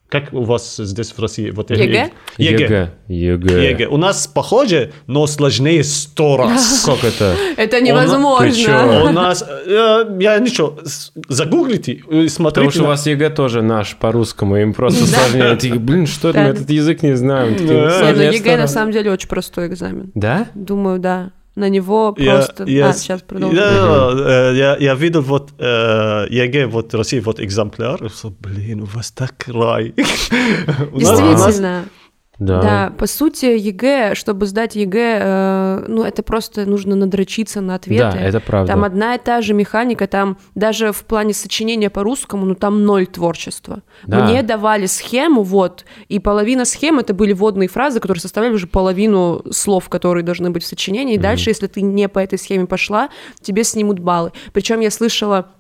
[0.09, 1.51] Как у вас здесь в России?
[1.51, 2.11] Вот, ЕГЭ?
[2.39, 2.91] ЕГЭ.
[3.09, 3.71] ЕГЭ.
[3.71, 3.87] ЕГЭ.
[3.87, 6.81] У нас похоже, но сложнее сто раз.
[6.83, 7.35] Сколько это?
[7.57, 9.05] Это невозможно.
[9.05, 10.79] У нас, э, я ничего,
[11.29, 12.71] загуглите и Потому смотрите.
[12.71, 15.79] что у вас ЕГЭ тоже наш по-русскому, им просто сложнее.
[15.79, 17.57] Блин, что это, мы этот язык не знаем.
[17.59, 20.13] Ну сложнее ЕГЭ на самом деле очень простой экзамен.
[20.15, 20.47] Да?
[20.55, 21.31] Думаю, да.
[21.55, 22.65] На него просто...
[22.65, 23.57] я а, сейчас продолжим.
[23.57, 28.03] Я, э, я, я видел вот э, ЕГЭ вот в России, вот экземпляр.
[28.03, 29.95] Я сказал, Блин, у вас так рай.
[29.97, 31.85] Действительно.
[32.39, 32.61] Да.
[32.61, 38.11] Да, по сути, ЕГЭ, чтобы сдать ЕГЭ, э, ну, это просто нужно надрочиться на ответы.
[38.13, 38.73] Да, это правда.
[38.73, 43.07] Там одна и та же механика, там даже в плане сочинения по-русскому, ну, там ноль
[43.07, 43.83] творчества.
[44.05, 44.25] Да.
[44.25, 49.43] Мне давали схему, вот, и половина схем это были вводные фразы, которые составляли уже половину
[49.53, 51.15] слов, которые должны быть в сочинении.
[51.15, 54.33] И дальше, если ты не по этой схеме пошла, тебе снимут баллы.
[54.53, 55.51] Причем я слышала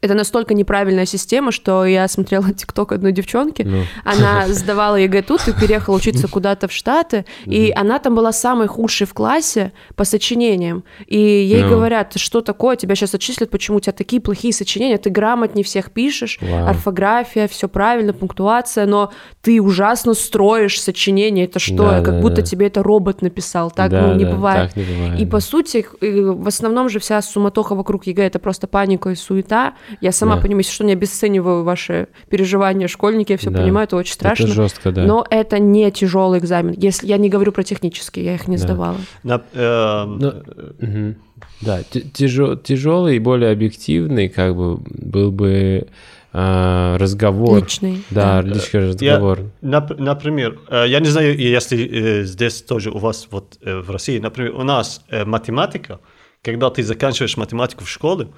[0.00, 3.62] это настолько неправильная система, что я смотрела ТикТок одной девчонки.
[3.62, 3.82] Ну.
[4.04, 7.24] Она сдавала ЕГЭ тут и переехала учиться куда-то в Штаты.
[7.44, 10.84] И она там была самой худшей в классе по сочинениям.
[11.06, 11.70] И ей Ну.
[11.70, 15.64] говорят, «Ты что такое, тебя сейчас отчислят, почему у тебя такие плохие сочинения, ты грамотнее
[15.64, 16.68] всех пишешь, Вау.
[16.68, 21.44] орфография, все правильно, пунктуация, но ты ужасно строишь сочинение.
[21.46, 21.76] Это что?
[21.76, 22.42] Да, как да, будто да.
[22.42, 23.70] тебе это робот написал.
[23.70, 24.68] Так Да, ну, не да, бывает.
[24.68, 28.66] так не бывает, И по сути, в основном же вся суматоха вокруг ЕГЭ это просто
[28.66, 29.74] паника и суета.
[30.00, 30.42] Я сама Да.
[30.42, 33.60] понимаю, если что, не обесцениваю ваши переживания школьники, я все Да.
[33.62, 34.44] понимаю, это очень страшно.
[34.44, 35.04] Это жестко, да.
[35.04, 36.74] Но это не тяжелый экзамен.
[36.76, 38.62] Если я не говорю про технические, я их не Да.
[38.62, 38.96] сдавала.
[39.22, 40.32] на- э, Ну,
[40.80, 41.16] Мгм.
[41.60, 41.80] Да,
[42.62, 45.86] тяжелый и более объективный, как бы, был бы
[46.38, 47.60] а, разговор.
[47.62, 48.02] Личный.
[48.10, 48.48] Да, да.
[48.48, 49.40] личный Я- разговор.
[49.62, 51.78] нап- например, э, я не знаю, если
[52.20, 55.98] э, здесь тоже у вас вот э, в России, например, у нас математика,
[56.42, 58.28] когда ты заканчиваешь математику в школе,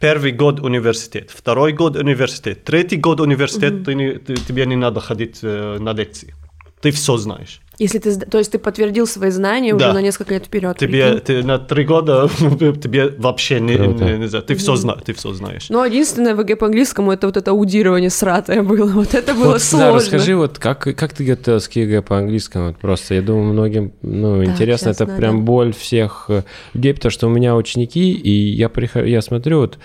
[0.00, 5.00] первый год университет, второй год университет, третий год университет, ты не- ты- тебе не надо
[5.00, 6.34] ходить э, на лекции.
[6.80, 7.60] Ты все знаешь.
[7.78, 9.92] Если ты, то есть ты подтвердил свои знания уже Да.
[9.94, 10.76] на несколько лет вперед.
[10.76, 15.14] Тебе ты на три года тебе вообще не, не- не знаю, ты все знаешь, ты
[15.14, 15.70] все знаешь.
[15.70, 18.86] Но единственное в ЕГЭ по английскому это вот это аудирование сратое было.
[18.92, 19.94] Вот это было Вот, да, сложно.
[19.94, 22.66] расскажи, вот как, как ты готовился к ЕГЭ по английскому?
[22.68, 25.42] Вот просто, я думаю, многим, ну, Да, интересно, честно, это прям да.
[25.44, 26.42] боль всех э,
[26.74, 29.78] людей, потому что у меня ученики, и я, прихожу, я смотрю, вот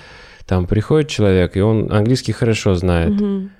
[0.46, 3.12] там приходит человек, и он английский хорошо знает.
[3.14, 3.52] Мгм.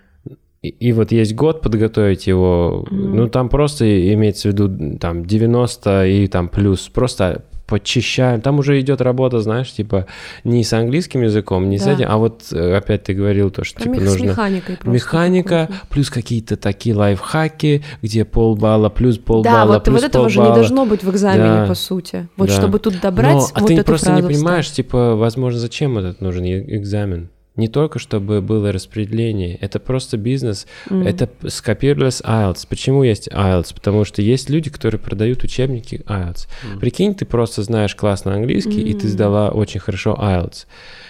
[0.66, 6.06] И, и вот есть год подготовить его, ну там просто имеется в виду там 90
[6.08, 8.42] и там плюс, просто почищаем.
[8.42, 10.06] Там уже идет работа, знаешь, типа
[10.44, 11.94] не с английским языком, не с Да.
[11.94, 15.88] этим, а вот э, опять ты говорил то, что Про типа с нужно механика, какой-то.
[15.90, 20.54] плюс какие-то такие лайфхаки, где полбалла, плюс полбалла, Да, вот, плюс вот этого же не
[20.54, 21.66] должно быть в экзамене, Да.
[21.68, 22.28] по сути.
[22.38, 22.54] Вот Да.
[22.54, 24.88] чтобы тут добрать Но, а вот ты эту просто не фразу понимаешь, вставить.
[24.88, 27.30] типа, возможно, зачем этот нужен экзамен.
[27.56, 30.68] Не только чтобы было распределение, это просто бизнес.
[30.90, 31.08] Мгм.
[31.08, 32.66] Это скопировалось IELTS.
[32.68, 33.74] Почему есть IELTS?
[33.74, 36.48] Потому что есть люди, которые продают учебники IELTS.
[36.80, 40.66] Прикинь, ты просто знаешь классно английский, и ты сдала очень хорошо IELTS.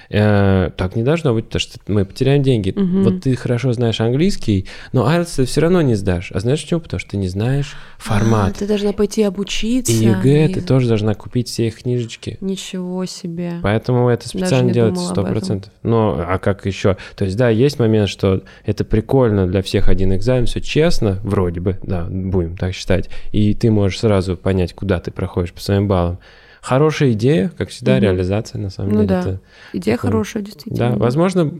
[0.09, 2.73] Э, так не должно быть, потому что мы потеряем деньги.
[2.75, 3.03] Мгм.
[3.03, 6.31] Вот ты хорошо знаешь английский, но IELTS ты все равно не сдашь.
[6.31, 6.79] А знаешь почему?
[6.81, 8.51] Потому что ты не знаешь формат.
[8.55, 9.91] А, ты должна пойти обучиться.
[9.91, 12.37] и ЕГЭ и- ты тоже должна купить все их книжечки.
[12.41, 13.53] Ничего себе.
[13.63, 15.71] Поэтому это специально делается сто процентов.
[15.83, 16.97] Но а как еще?
[17.15, 21.59] То есть да, есть момент, что это прикольно для всех один экзамен, все честно, вроде
[21.59, 23.09] бы, да, будем так считать.
[23.31, 26.19] И ты можешь сразу понять, куда ты проходишь по своим баллам.
[26.65, 28.03] Хорошая идея, как всегда, Мгм.
[28.03, 29.07] реализация на самом Ну деле.
[29.07, 29.19] да.
[29.19, 29.41] это-
[29.73, 30.11] Идея такое.
[30.11, 30.91] хорошая, действительно.
[30.93, 31.53] да, возможно,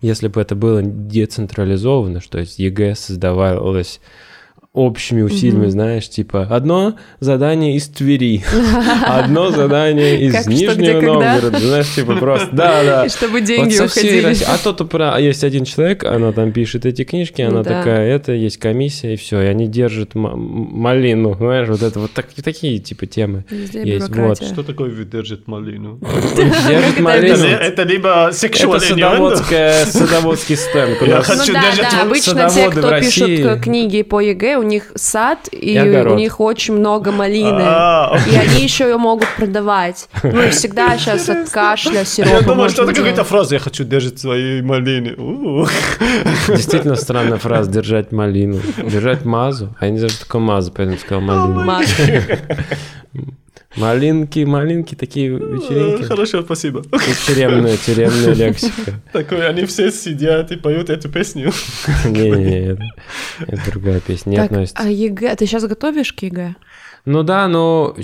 [0.00, 4.00] если бы это было децентрализовано, что есть ЕГЭ создавалось
[4.76, 5.70] общими усилиями, Мгм.
[5.70, 8.44] знаешь, типа одно задание из Твери,
[9.06, 11.12] одно задание из Как, что, Нижнего когда.
[11.14, 13.04] Новгорода, знаешь, типа просто, да, да.
[13.06, 14.36] И чтобы Вот деньги уходили.
[14.46, 17.78] А то то про есть один человек, она там пишет эти книжки, она Ну да.
[17.78, 22.26] такая, это есть комиссия и все, и они держат малину, знаешь, вот это вот так-
[22.44, 23.44] такие типа темы.
[23.50, 24.46] Везде Есть, бюрократия.
[24.46, 25.98] Что такое выдержит малину?
[26.36, 27.46] Держат Это, малину.
[27.46, 31.00] это либо Это сексуальный садоводская, садоводский стенд.
[31.00, 34.56] У Я нас- хочу Ну держать вот обычно те, садоводы кто пишут книги по ЕГЭ,
[34.58, 37.62] у них сад, и, И у них очень много малины.
[37.62, 40.08] А, И они еще ее могут продавать.
[40.22, 43.54] Ну и всегда сейчас от кашля сиропа Я думал, можно что это какая-то фраза.
[43.54, 45.16] Я хочу держать свои малины.
[46.48, 48.60] Действительно странная фраза «держать малину».
[48.82, 49.74] Держать мазу.
[49.80, 51.64] А я не знаю, что такое маза, поэтому сказал малину.
[53.76, 56.02] Малинки, малинки, такие вечеринки.
[56.04, 56.82] Хорошо, спасибо.
[57.26, 59.00] Тюремная, тюремная лексика.
[59.12, 61.52] Такой, они все сидят и поют эту песню.
[62.04, 62.82] Не-не, это,
[63.40, 64.82] это другая песня, не Так, относится.
[64.82, 66.54] а ЕГЭ, ты сейчас готовишь к ЕГЭ?
[67.04, 67.94] Ну да, но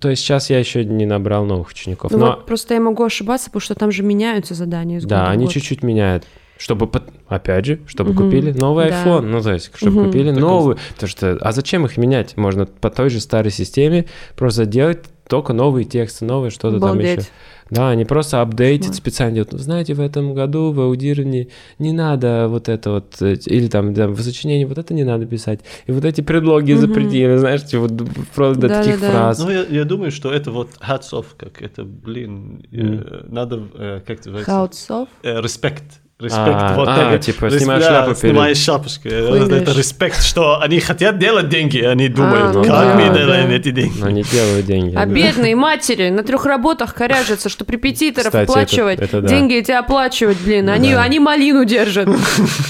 [0.00, 2.10] то есть сейчас я еще не набрал новых учеников.
[2.10, 5.48] Ну но вот просто я могу ошибаться, потому что там же меняются задания да, они
[5.48, 6.24] чуть-чуть меняют.
[6.56, 6.88] Чтобы,
[7.28, 9.04] опять же, чтобы Мгм, купили новый да.
[9.04, 9.22] iPhone.
[9.22, 10.06] Ну, то есть, чтобы Мгм.
[10.06, 10.76] купили Так новый.
[10.94, 12.36] Потому что, а зачем их менять?
[12.36, 17.22] Можно по той же старой системе просто делать только новые тексты, новые что-то там еще.
[17.70, 19.52] Да, они просто апдейтят специально делают.
[19.52, 23.94] «Ну, Знаете, в этом году в аудировании не надо вот это вот, э, или там
[23.94, 25.60] да, в сочинении вот это не надо писать.
[25.86, 26.80] И вот эти предлоги Мгм.
[26.82, 27.92] запретили, знаешь, типа, вот
[28.34, 29.12] просто до таких Да-да-да.
[29.12, 29.38] фраз.
[29.38, 34.00] Ну, я, я думаю, что это вот hats off, как это, блин, э, надо, э,
[34.06, 34.50] как это называется?
[34.52, 35.08] Хаутсов?
[35.22, 35.84] Э, респект.
[36.20, 36.48] Респект.
[36.48, 39.08] А, вот а, так, типа, снимаешь шляпу перед- Снимаешь шапочку.
[39.08, 43.18] Э, Это респект, что они хотят делать деньги, они думают, ну как да, мы да.
[43.18, 43.98] делаем эти деньги.
[43.98, 44.94] Но не делают деньги.
[44.94, 45.12] А да.
[45.12, 49.28] бедные матери на трех работах коряжатся, что репетиторов Кстати, оплачивать, это да.
[49.28, 50.68] деньги эти оплачивать, блин.
[50.68, 51.02] Они, Да.
[51.02, 52.08] они малину держат,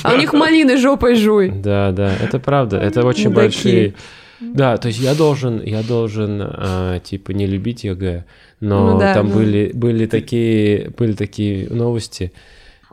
[0.02, 1.50] а у них малины жопой жуй.
[1.50, 3.92] Да, да, это правда, это очень большие.
[4.40, 8.24] Да, то есть я должен, я должен, а, типа, не любить ЕГЭ,
[8.60, 9.34] но Ну да, там ну.
[9.34, 12.32] были, были такие, были такие новости,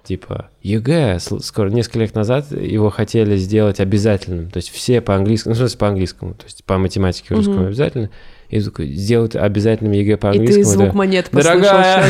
[0.04, 5.56] типа, ЕГЭ, скоро, несколько лет назад его хотели сделать обязательным, то есть все по-английскому, ну,
[5.56, 7.68] в смысле по-английскому, то есть по математике русскому Мгм.
[7.68, 8.10] обязательно,
[8.50, 10.66] и сделать обязательным ЕГЭ И по-английскому.
[10.66, 10.94] ты звук да.
[10.94, 11.62] монет послышал.
[11.62, 12.06] Дорогая,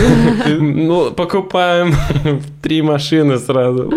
[0.59, 1.93] ну, покупаем
[2.63, 3.91] три машины сразу.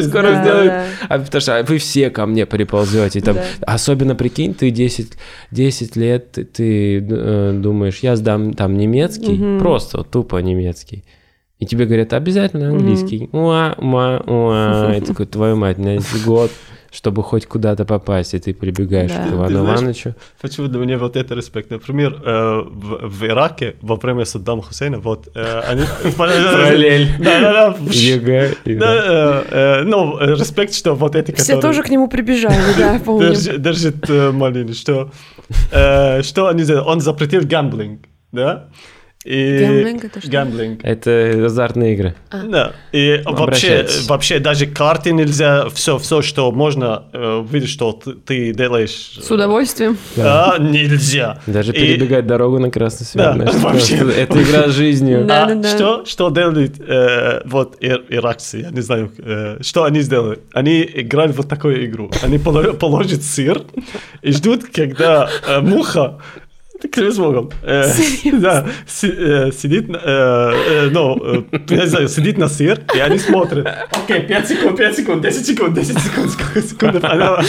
[0.00, 0.72] Скоро сделают.
[1.08, 3.20] А потому что вы все ко мне приползете.
[3.20, 3.36] Там.
[3.60, 5.12] Особенно, прикинь, ты 10,
[5.50, 11.04] 10 лет, ты, э, думаешь, я сдам там немецкий, просто тупо немецкий.
[11.62, 13.28] И тебе говорят, обязательно английский.
[13.30, 14.94] Уа, уа, уа.
[14.96, 16.50] И такой, твою мать, у меня есть год,
[16.90, 18.34] чтобы хоть куда-то попасть.
[18.34, 19.22] И ты прибегаешь Да.
[19.28, 20.14] к Ивану знаешь, Ивановичу.
[20.40, 21.70] Почему для меня вот это респект?
[21.70, 25.84] Например, э, в, в Ираке во время Саддама Хусейна, вот э, они...
[26.18, 27.10] Параллель.
[27.20, 27.76] Да-да-да.
[27.92, 28.54] ЕГЭ.
[28.64, 28.94] и да.
[28.96, 33.34] Да, э, ну, респект, что вот эти, Все тоже к нему прибежали, да, помню.
[33.34, 35.12] Держи- держит малину, что,
[35.70, 36.84] что они сделали?
[36.88, 38.00] Он запретил гамблинг,
[38.32, 38.68] да?
[39.24, 39.58] И...
[39.60, 40.30] Гэмблинг это что?
[40.30, 40.80] Гамблинг.
[40.84, 42.14] Это азартные игры.
[42.30, 42.72] Да.
[42.90, 48.52] И вообще, вообще даже карты нельзя, все, все, что можно, э, видишь, что ты, ты
[48.52, 49.18] делаешь.
[49.22, 49.96] С удовольствием.
[50.18, 51.40] А, нельзя.
[51.46, 53.24] Даже И- перебегать дорогу на красный свет.
[53.24, 53.96] Да, знаешь, вообще.
[53.98, 55.24] просто Это игра с жизнью.
[55.24, 55.46] Да.
[55.46, 60.40] А что, что делают э, вот ир- иракцы, я не знаю, э, что они сделали?
[60.52, 62.10] Они играли вот такую игру.
[62.22, 63.62] Они поло- положат сыр
[64.22, 66.18] и ждут, когда э, муха
[66.88, 67.50] клянусь богом.
[67.62, 67.84] э,
[68.32, 73.66] да, си- э, сидит, э, ну, я не знаю, сидит на сыр, и они смотрят.
[73.92, 77.04] Окей, 5 секунд, 5 секунд, 10 секунд, 10 секунд, сколько секунд.
[77.04, 77.42] Она,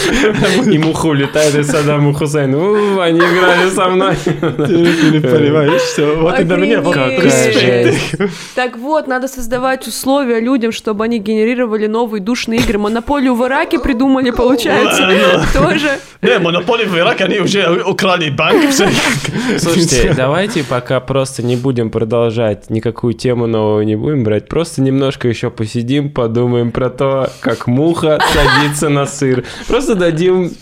[0.72, 2.58] И муха улетает из Саддама Хусейна.
[2.58, 4.14] У, они играли со мной.
[4.24, 6.14] ты, не понимаешь, все.
[6.16, 7.60] Вот и для меня вот респект.
[7.60, 8.32] жесть.
[8.54, 12.78] Так вот, надо создавать условия людям, чтобы они генерировали новые душные игры.
[12.78, 15.98] Монополию в Ираке придумали, получается, тоже.
[16.22, 18.70] Не, монополии в Ираке, они уже украли банк.
[18.70, 18.86] всё.
[19.58, 25.28] Слушайте, давайте пока просто не будем продолжать, никакую тему новую не будем брать, просто немножко
[25.28, 29.44] еще посидим, подумаем про то, как муха садится на сыр.
[29.66, 30.52] Просто дадим,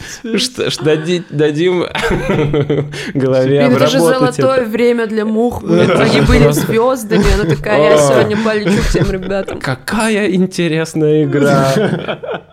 [1.30, 1.86] дадим
[3.14, 5.62] голове это же золотое время для мух.
[5.68, 7.24] Они были звездами.
[7.34, 9.60] Она такая, я сегодня полечу к тем ребятам.
[9.60, 11.72] Какая интересная игра.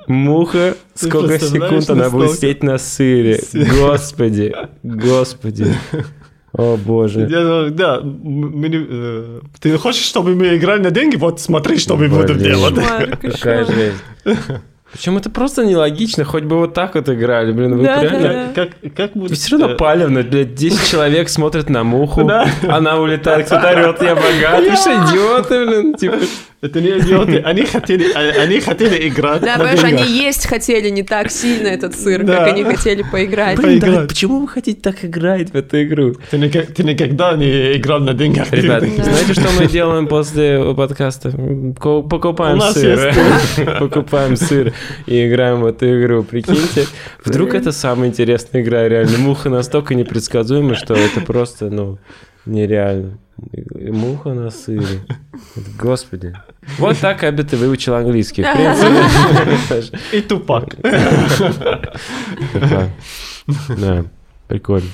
[0.08, 3.41] Муха, сколько секунд она будет сидеть на сыре.
[3.54, 5.67] Господи, господи.
[6.53, 7.21] О боже.
[7.29, 11.15] Я говорю, Да, мы не- э, ты хочешь, чтобы мы играли на деньги?
[11.15, 12.39] Вот смотри, что мы будем Блин.
[12.39, 12.75] делать.
[12.75, 13.65] Кошмар, Какая кошмар.
[14.25, 14.45] жесть.
[14.91, 18.51] Причем это просто нелогично, хоть бы вот так вот играли, блин, вы Да, реально...
[18.55, 19.38] да, Как, как будет...
[19.38, 22.47] Все равно э, палевно, блядь, 10 человек смотрят на муху, Да.
[22.67, 26.15] она улетает, кто-то орет, я богатый, что идиоты, блин, типа...
[26.62, 31.04] Это не идиоты, они хотели, а- они хотели играть Да, понимаешь, они есть хотели не
[31.04, 32.36] так сильно этот сыр, Да.
[32.36, 33.56] как они хотели поиграть.
[33.58, 34.10] Блин, Блин, да, поиграть.
[34.10, 36.15] почему вы хотите так играть в эту игру?
[36.30, 38.52] Ты, никак- ты никогда не играл на деньгах.
[38.52, 41.32] Ребят, Ты- знаете, что мы делаем после подкаста?
[41.80, 43.13] Ко- Покупаем сыр.
[43.80, 44.74] Покупаем сыр
[45.08, 46.24] и играем в эту игру.
[46.24, 46.88] Прикиньте,
[47.24, 49.17] вдруг это самая интересная игра, реально.
[49.17, 52.00] Муха настолько непредсказуема, что это просто, ну,
[52.45, 53.17] нереально.
[53.74, 54.86] Муха на сыре.
[55.78, 56.36] Господи.
[56.78, 58.43] Вот так Аби ты выучил английский.
[58.43, 59.99] В принципе.
[60.13, 60.75] И тупак.
[63.78, 64.06] Да.
[64.47, 64.89] Прикольно.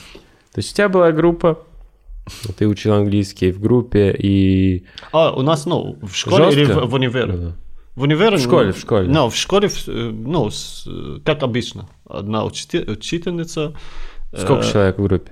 [0.53, 1.59] То есть у тебя была группа,
[2.57, 4.85] ты учил английский в группе и...
[5.11, 7.53] А, у нас, ну, в школе или в, универе?
[7.95, 8.37] В универе?
[8.37, 9.07] В школе, в школе.
[9.07, 10.49] Ну, в школе, ну,
[11.23, 11.89] как обычно.
[12.07, 13.75] Одна учите- учительница.
[14.33, 15.31] Сколько э, человек в группе?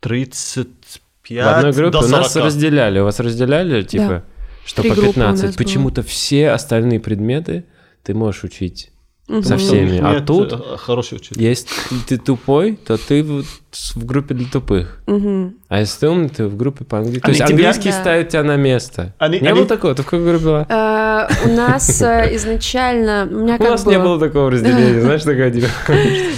[0.00, 2.46] 35 В одной группе до у нас 40.
[2.46, 2.98] разделяли.
[3.00, 4.24] У вас разделяли, типа,
[4.64, 5.42] что Три по группы у 15.
[5.44, 5.64] нас было.
[5.64, 7.64] Почему-то все остальные предметы
[8.02, 8.90] ты можешь учить
[9.28, 9.42] Мгм.
[9.42, 9.98] со всеми.
[9.98, 11.42] А тут э, хороший учитель.
[11.42, 11.68] Если
[12.06, 15.02] ты тупой, то ты в, в группе для тупых.
[15.06, 15.56] Мгм.
[15.68, 17.22] А если ты умный, ты в группе по английски.
[17.22, 18.00] То есть тебя- английский Да.
[18.00, 19.14] ставит тебя на место.
[19.18, 19.94] Они- не они- было такого?
[19.94, 20.66] Ты в какой группе была?
[20.68, 23.28] Э, У нас э, изначально...
[23.30, 25.66] У нас не было такого разделения, знаешь, такое типа.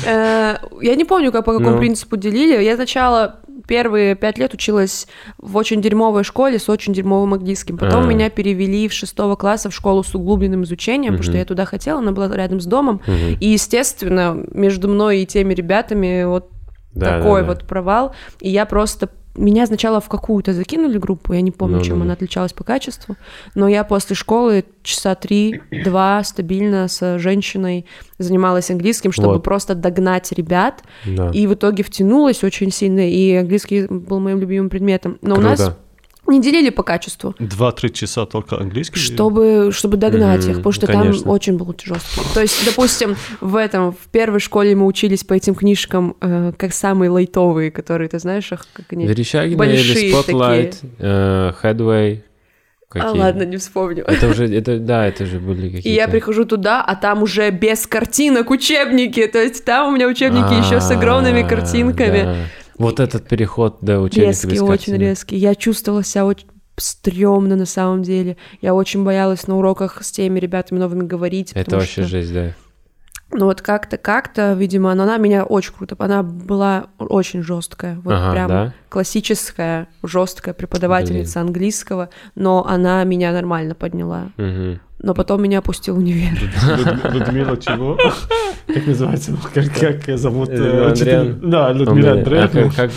[0.06, 1.78] Э, Я не помню, как, по какому Ну.
[1.78, 2.62] принципу делили.
[2.62, 7.76] Я сначала первые пять лет училась в очень дерьмовой школе с очень дерьмовым английским.
[7.76, 8.06] Потом А.
[8.06, 11.98] меня перевели в шестого класса в школу с углубленным изучением, потому что я туда хотела,
[11.98, 13.02] она была рядом с домом.
[13.40, 16.48] И, естественно, между мной и теми ребятами вот
[16.98, 17.52] Да, такой да, да.
[17.54, 18.14] вот провал.
[18.40, 19.08] И я просто...
[19.36, 22.64] Меня сначала в какую-то закинули группу, я не помню, Ну, чем ну, она отличалась по
[22.64, 23.14] качеству,
[23.54, 27.86] но я после школы часа три-два стабильно с женщиной
[28.18, 29.44] занималась английским, чтобы Вот.
[29.44, 31.30] просто догнать ребят, Да.
[31.32, 35.18] и в итоге втянулась очень сильно, и английский был моим любимым предметом.
[35.22, 35.76] Но у нас Круто.
[36.30, 37.34] Не делили по качеству.
[37.38, 38.98] Два-три часа только английский.
[38.98, 41.22] Чтобы, чтобы догнать Мгм, их, потому что конечно.
[41.22, 42.20] там очень был жесткий.
[42.34, 46.72] То есть, допустим, в этом, в первой школе мы учились по этим книжкам, э, как
[46.72, 49.06] самые лайтовые, которые, ты знаешь, их, как они...
[49.06, 52.22] Верещагина большие или Spotlight, э, Headway.
[52.90, 53.20] А, какие?
[53.20, 54.04] ладно, не вспомню.
[54.06, 55.88] Это уже, это, да, это же были какие-то...
[55.88, 59.26] И я прихожу туда, а там уже без картинок учебники.
[59.26, 62.48] То есть там у меня учебники еще с огромными А, картинками.
[62.78, 62.84] Да.
[62.84, 65.36] Вот этот переход до учебника резкий, без очень резкий.
[65.36, 68.36] Я чувствовала себя очень стрёмно на самом деле.
[68.60, 71.52] Я очень боялась на уроках с теми ребятами новыми говорить.
[71.54, 72.52] Это вообще что- жесть, да.
[73.30, 75.96] Ну вот как-то, как-то, видимо, но она меня очень круто.
[75.98, 77.96] Она была очень жесткая.
[78.02, 78.74] Вот Ага, прям да?
[78.88, 84.30] классическая, жесткая преподавательница английского, но она меня нормально подняла.
[84.38, 84.80] Мгм.
[85.00, 86.32] Но потом меня опустил универ.
[86.32, 87.96] Люд- Людмила чего?
[88.66, 89.36] Как называется?
[89.54, 90.48] Как, как зовут?
[90.50, 91.14] э, Людмила учитель?
[91.14, 91.48] Андреевна.
[91.50, 92.90] Да, Людмила а Андреевна.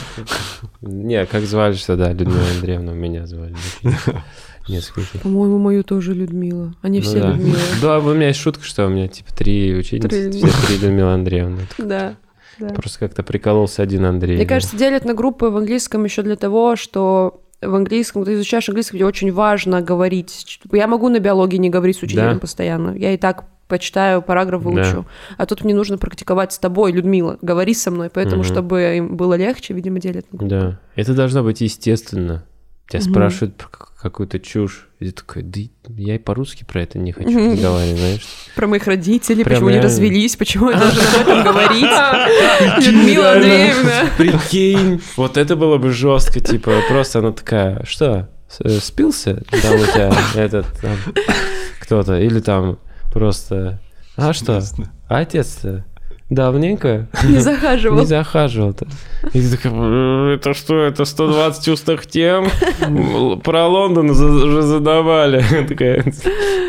[0.82, 3.56] Не, как звали что, да, Людмила Андреевна, меня звали.
[4.68, 5.20] Нет, скучно.
[5.22, 6.74] По-моему, мою тоже Людмила.
[6.82, 7.32] Они Ну все да.
[7.32, 7.58] Людмилы.
[7.82, 11.14] Да, у меня есть шутка, что у меня типа три ученицы, Три все три Людмила
[11.14, 11.60] Андреевна.
[11.78, 12.16] Да.
[12.60, 12.68] да.
[12.70, 14.36] Просто как-то прикололся один Андрей.
[14.36, 14.56] Мне да.
[14.56, 18.98] кажется, делят на группы в английском еще для того, что в английском, ты изучаешь английский,
[18.98, 20.60] где очень важно говорить.
[20.72, 22.40] Я могу на биологии не говорить с учителем Да.
[22.40, 22.96] постоянно.
[22.98, 25.06] Я и так почитаю, параграф выучу.
[25.38, 27.38] А тут мне нужно практиковать с тобой, Людмила.
[27.42, 28.10] Говори со мной.
[28.14, 28.44] Поэтому, Мгм.
[28.52, 30.26] чтобы им было легче, видимо, делят.
[30.32, 32.44] Да, это должно быть естественно.
[32.90, 33.10] Тебя Мгм.
[33.12, 33.68] спрашивают про
[34.02, 35.62] какую-то чушь, и ты такой, да
[35.96, 38.22] я и по-русски про это не хочу разговаривать, знаешь.
[38.56, 41.86] Про моих родителей, Прям почему они развелись, почему я должна об этом говорить.
[42.86, 43.92] Людмила Андреевна.
[44.18, 48.30] Прикинь, вот это было бы жестко, типа, просто она такая, что,
[48.82, 49.44] спился?
[49.62, 50.66] Там у тебя этот
[51.80, 52.80] кто-то, или там
[53.12, 53.80] просто,
[54.16, 54.62] а что,
[55.08, 55.86] а отец-то
[56.32, 58.00] давненько Не захаживал.
[58.00, 58.88] не захаживал-то.
[59.34, 62.48] И ты «М, это что, это 120 чувств тем?
[63.44, 65.44] Про Лондон уже задавали.
[65.68, 66.04] Такая,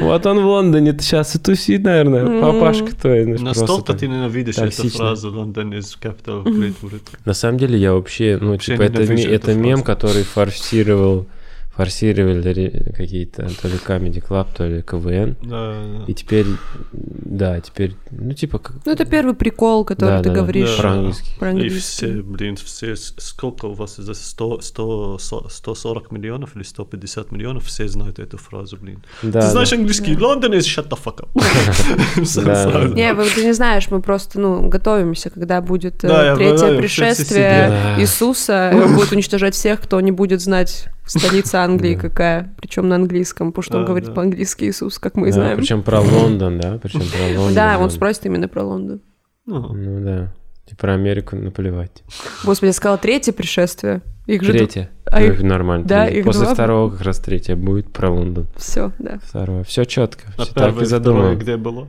[0.00, 3.24] вот он в Лондоне сейчас и тусит, наверное, папашка твой.
[3.38, 7.00] Настолько ты ненавидишь эту фразу «London is capital of Great Britain».
[7.24, 11.26] На самом деле я вообще, ну, Вообще типа, это, это мем, который форсировал,
[11.76, 15.36] форсировали какие-то то ли Comedy Club, то ли КВН.
[15.42, 16.04] Да, да.
[16.06, 16.46] И теперь,
[16.92, 18.76] да, теперь, ну, типа, как...
[18.84, 20.40] Ну, это первый прикол, который Да, ты да, да.
[20.42, 20.76] говоришь.
[20.76, 21.30] Про английский.
[21.38, 21.80] Про И английский.
[21.80, 25.18] все, блин, все, сколько у вас, за 100, 100,
[25.50, 29.02] 140 миллионов или 150 миллионов, все знают эту фразу, блин.
[29.22, 29.50] Да, Ты да.
[29.50, 30.12] знаешь английский?
[30.14, 31.28] London is shut the fuck up.
[32.44, 32.84] Да.
[32.94, 37.72] Не, вы- ты не знаешь, мы просто, ну, готовимся, когда будет э, Да, третье пришествие.
[37.98, 42.96] Иисуса, и он будет уничтожать всех, кто не будет знать столица Англии какая, причем на
[42.96, 45.58] английском, потому что он Да, говорит по-английски Иисус, как мы знаем.
[45.58, 47.54] Причем про Лондон, да, причем про Лондон.
[47.54, 49.00] Да, он спросит именно про Лондон.
[49.46, 50.32] Ну, Ну да.
[50.70, 52.02] И про Америку наплевать.
[52.44, 54.00] Господи, я сказала третье пришествие.
[54.26, 54.88] Их же Третье.
[55.06, 55.84] а их- нормально.
[55.84, 56.54] да, их После два.
[56.54, 58.46] второго как раз третье будет про Лондон.
[58.56, 59.18] все, да.
[59.24, 59.64] Второе.
[59.64, 60.22] Все четко.
[60.38, 61.38] а Все так первое, и задумаем.
[61.38, 61.88] где было?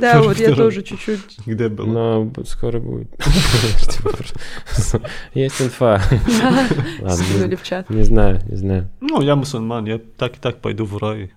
[0.00, 1.38] Да, вот я тоже чуть-чуть.
[1.44, 1.86] Где было?
[1.86, 3.10] Но скоро будет.
[5.34, 6.00] Есть инфа.
[7.08, 7.90] Скинули не- в чат.
[7.90, 8.88] Не знаю, не знаю.
[9.00, 11.32] Ну, я мусульман, я так и так пойду в рай.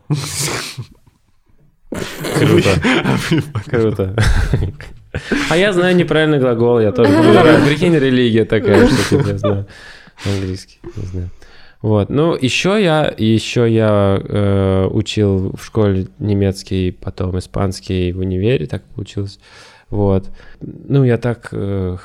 [2.38, 2.70] Круто.
[3.70, 4.16] Круто.
[5.50, 7.64] А я знаю неправильный глагол, я тоже буду рад.
[7.66, 9.68] Прикинь, религия такая, что типа, я знаю
[10.26, 11.30] английский, не знаю.
[11.86, 18.66] Вот, ну, еще я, еще я э, учил в школе немецкий, потом испанский в универе,
[18.66, 19.38] так получилось.
[19.92, 20.32] Вот.
[20.62, 21.98] Ну, я так э,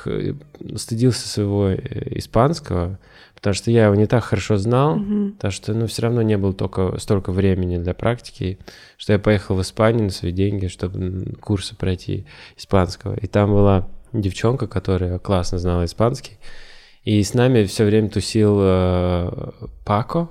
[0.75, 1.77] стыдился своего э,
[2.19, 2.99] испанского,
[3.33, 5.31] потому что я его не так хорошо знал, Мгм.
[5.31, 8.59] потому что, ну, все равно не было только столько времени для практики,
[8.97, 13.15] что я поехал в Испанию на свои деньги, чтобы курсы пройти испанского.
[13.15, 16.37] И там была девчонка, которая классно знала испанский,
[17.03, 19.29] И с нами все время тусил э,
[19.85, 20.29] Пако,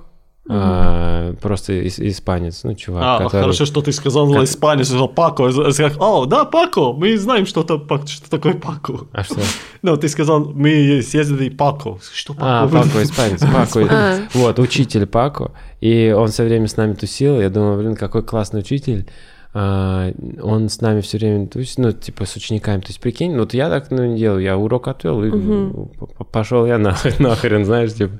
[0.49, 3.41] а, просто ис- испанец, ну, чувак, А, который...
[3.41, 5.47] хорошо, что ты сказал Как- испанец, сказал Пако.
[5.47, 9.07] Я сказал, О, да, Пако, мы знаем, что, то, Пак- что такое Пако.
[9.13, 9.35] А что?
[9.83, 11.99] Ну, ты сказал, мы съездили Пако.
[12.13, 12.87] Что А, Пако?
[12.87, 14.27] Пако, испанец, Пако.
[14.33, 15.51] Вот, учитель Пако.
[15.79, 17.39] И он все время с нами тусил.
[17.39, 19.07] Я думаю, блин, какой классный учитель.
[19.53, 22.79] А, Он с нами все время тусит, ну, типа, с учениками.
[22.79, 24.39] То есть, прикинь, ну, вот я так ну, не делал.
[24.39, 28.13] Я урок отвел и п- пошел я нахрен, нахрен, знаешь, типа.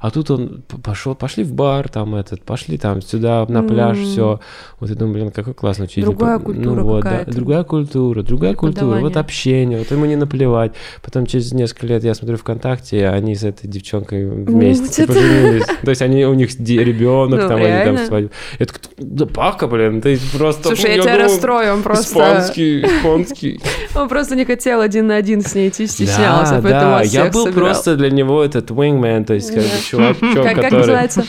[0.00, 4.38] А тут он пошел, пошли в бар, там, этот, пошли там сюда, на пляж, все.
[4.78, 6.04] Вот я думаю, блин, какой классный учитель.
[6.04, 9.00] Другая Ну, культура вот, да, другая культура, другая культура.
[9.00, 10.72] Вот общение, вот ему не наплевать.
[11.02, 15.66] Потом через несколько лет я смотрю ВКонтакте, они с этой девчонкой вместе типа, что-то- женились.
[15.82, 18.30] То есть они, у них ребенок, Ну, там они там свадьбу.
[18.60, 20.75] Я такой, да пака, блин, ты просто...
[20.76, 22.04] Слушай, я тебя думал, расстрою, он просто...
[22.04, 23.60] Испанский, испанский.
[23.94, 27.30] Он просто не хотел один на один с ней идти, стеснялся, Да, поэтому да, я
[27.30, 27.68] был собирал.
[27.68, 31.24] просто для него этот wingman, то есть как бы чувачок, Как, называется?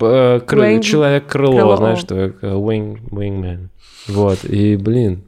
[0.00, 0.40] Э,
[0.80, 1.76] Человек-крыло, крыло.
[1.76, 3.68] знаешь, что э, wing, wingman.
[4.06, 5.24] Вот, и, блин,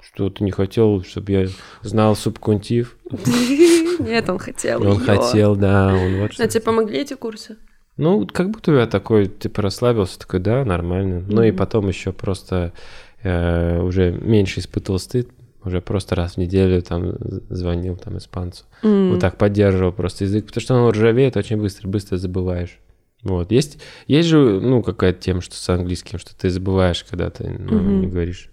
[0.00, 1.48] что ты не хотел, чтобы я
[1.82, 2.96] знал субкунтив?
[3.98, 6.32] Нет, он хотел Он хотел, да, он вот.
[6.38, 7.56] А тебе помогли эти курсы?
[7.98, 11.24] Ну, как будто я такой, типа, расслабился, такой, да, нормально.
[11.28, 12.72] Ну и потом еще просто
[13.22, 15.28] э, уже меньше испытывал стыд,
[15.64, 17.14] уже просто раз в неделю там
[17.50, 18.64] звонил там испанцу.
[18.82, 19.10] М.
[19.10, 22.78] Вот так поддерживал просто язык, потому что он ржавеет очень быстро, быстро забываешь.
[23.22, 23.50] Вот.
[23.50, 27.78] Есть, есть же, ну, какая-то тема, что с английским, что ты забываешь, когда ты ну,
[27.78, 28.00] Мгм.
[28.02, 28.50] не говоришь.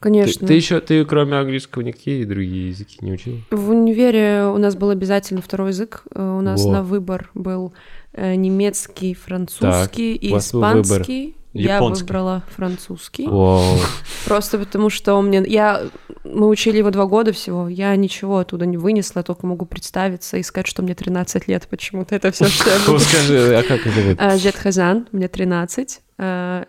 [0.00, 0.46] Ты, Конечно.
[0.46, 3.40] ты еще, ты кроме английского никакие другие языки не учил?
[3.50, 6.04] В универе у нас был обязательно второй язык.
[6.14, 6.70] Э, У нас Во.
[6.70, 7.72] на выбор был
[8.12, 10.82] э, немецкий, французский и у был выбор.
[10.82, 11.34] испанский.
[11.52, 12.02] Я Японский.
[12.04, 13.26] выбрала французский.
[13.26, 13.78] Вау.
[14.24, 15.42] Просто потому что он мне...
[15.48, 15.82] Я...
[16.22, 17.68] Мы учили его два года всего.
[17.68, 22.14] Я ничего оттуда не вынесла, только могу представиться и сказать, что мне 13 лет почему-то.
[22.14, 24.20] Это все, что я скажи, а как это будет?
[24.20, 26.00] А, Жет Хазан, мне 13.
[26.20, 26.64] А,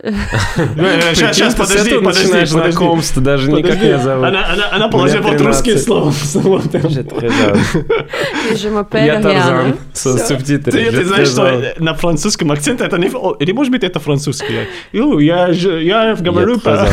[1.15, 4.25] Сейчас, ты с подожди, подожди, знакомство, даже никак не зовут.
[4.71, 6.31] Она, положила вот русские 13.
[6.31, 6.61] слова.
[8.93, 9.77] Я Тарзан Риана.
[9.91, 10.91] со субтитрами.
[10.91, 13.07] Ты, знаешь, что э, на французском акценте это не...
[13.39, 14.53] Или может быть это французский?
[14.53, 16.69] Я, «Ю, я, говорю по...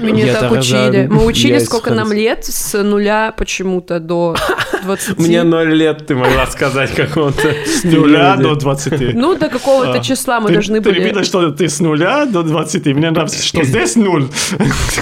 [0.00, 1.06] Меня Я так учили.
[1.08, 4.34] Мы учили, сколько нам лет, с нуля почему-то до
[4.82, 5.18] 20.
[5.18, 7.54] Мне ноль лет, ты могла сказать какому-то.
[7.66, 9.14] С нуля до 20.
[9.14, 11.02] Ну, до какого-то А, числа мы ты, должны ты были...
[11.02, 12.86] видно, что ты с нуля до 20.
[12.86, 14.28] Мне нравится, что здесь нуль.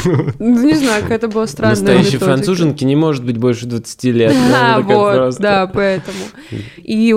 [0.04, 2.24] Ну, Не знаю, какая-то была странная Настоящей методика.
[2.24, 4.32] француженки не может быть больше 20 лет.
[4.50, 6.18] Да, это как вот, да, поэтому.
[6.76, 7.14] И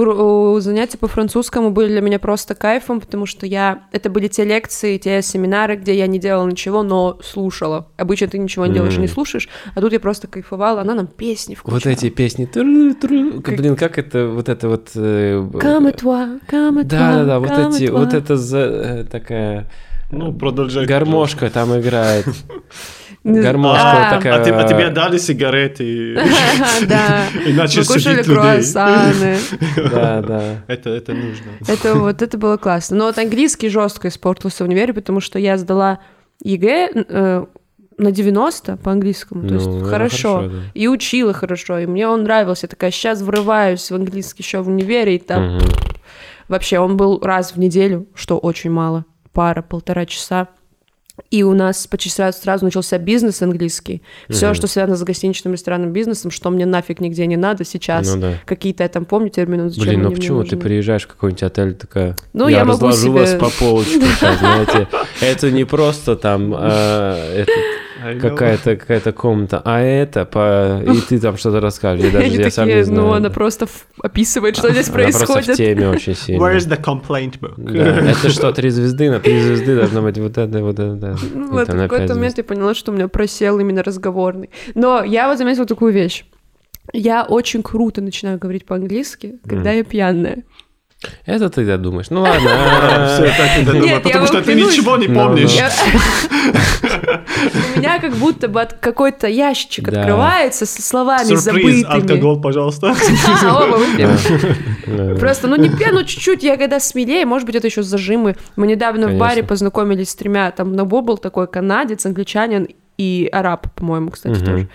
[0.59, 3.83] занятия по французскому были для меня просто кайфом, потому что я...
[3.91, 7.87] Это были те лекции, те семинары, где я не делала ничего, но слушала.
[7.97, 11.07] Обычно ты ничего не делаешь и не слушаешь, а тут я просто кайфовала, она нам
[11.07, 11.79] песни включала.
[11.79, 12.45] Вот эти песни.
[12.53, 13.41] Тру-тру.
[13.57, 14.89] Блин, как это, вот это вот...
[14.95, 18.17] э, Come et toi, comme et Да, да, да, вот toi, эти, et вот toi.
[18.17, 19.67] это за, э, такая
[20.11, 20.85] Ну, продолжай.
[20.85, 22.25] гармошка там играет.
[23.23, 24.41] Гармошка А, вот такая.
[24.41, 26.17] А, те- а тебе дали сигареты.
[26.87, 27.23] Да.
[27.45, 29.37] Иначе кушали круассаны.
[29.91, 30.41] Да, да.
[30.67, 31.51] Это, это нужно.
[31.67, 32.95] Это вот, это было классно.
[32.97, 35.99] Но вот английский жестко испортился в универе, потому что я сдала
[36.43, 37.45] ЕГЭ э,
[37.99, 40.33] на 90 по английскому, то Ну, есть это хорошо.
[40.37, 40.57] хорошо, да.
[40.73, 42.65] И учила хорошо, и мне он нравился.
[42.65, 45.65] Я такая, сейчас врываюсь в английский еще в универе, и там Мгм.
[46.47, 50.47] вообще он был раз в неделю, что очень мало, пара, полтора часа.
[51.31, 54.01] И у нас почти сразу, сразу начался бизнес английский.
[54.29, 54.55] Все, Мгм.
[54.55, 58.15] что связано с гостиничным ресторанным бизнесом, что мне нафиг нигде не надо сейчас.
[58.15, 58.33] Ну да.
[58.45, 62.15] Какие-то я там помню термины, зачем Блин, ну почему ты приезжаешь в какой-нибудь отель такая?
[62.31, 64.01] Ну, я, я могу разложу себе- вас по полочкам,
[64.39, 64.87] знаете.
[65.19, 67.49] Это не просто там этот,
[68.21, 72.11] какая-то какая-то комната, а это по и ты там что-то расскажешь.
[72.13, 73.01] Даже я сам не знаю.
[73.01, 73.67] ну, она просто
[74.01, 75.57] описывает, что здесь Она просто в происходит.
[75.57, 76.41] теме очень сильно.
[76.41, 77.55] Where is the complaint book?
[77.57, 79.09] Да, это что, три звезды?
[79.09, 81.15] На три звезды должно быть вот это, вот это, да.
[81.33, 82.37] Ну, вот в на какой-то момент звезд.
[82.37, 84.49] я поняла, что у меня просел именно разговорный.
[84.75, 86.25] Но я вот заметила такую вещь.
[86.91, 90.43] Я очень круто начинаю говорить по-английски, когда я пьяная.
[91.25, 92.09] Это ты так думаешь.
[92.09, 92.39] Ну ладно.
[93.15, 95.55] Все, а, так я потому что ты ничего не помнишь.
[95.57, 95.99] ну.
[97.75, 101.83] У меня как будто бы какой-то ящичек открывается со словами Сюрприз, забытыми.
[101.83, 102.95] алкоголь, пожалуйста.
[103.41, 105.17] А, оба выпьем.
[105.17, 108.35] Просто, ну не пьяну чуть-чуть, я когда смелее, может быть, это еще зажимы.
[108.57, 113.71] Мы недавно в баре познакомились с тремя, там Набо был такой канадец, англичанин и араб,
[113.73, 114.69] по-моему, кстати, тоже.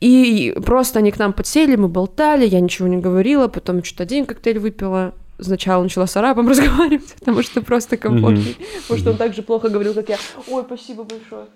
[0.00, 4.26] И просто они к нам подсели, мы болтали, я ничего не говорила, потом что-то один
[4.26, 5.14] коктейль выпила.
[5.40, 8.54] Сначала начала с арабом разговаривать, потому что просто комфортнее.
[8.82, 10.18] Потому что он так же плохо говорил, как я.
[10.48, 11.46] Ой, спасибо большое.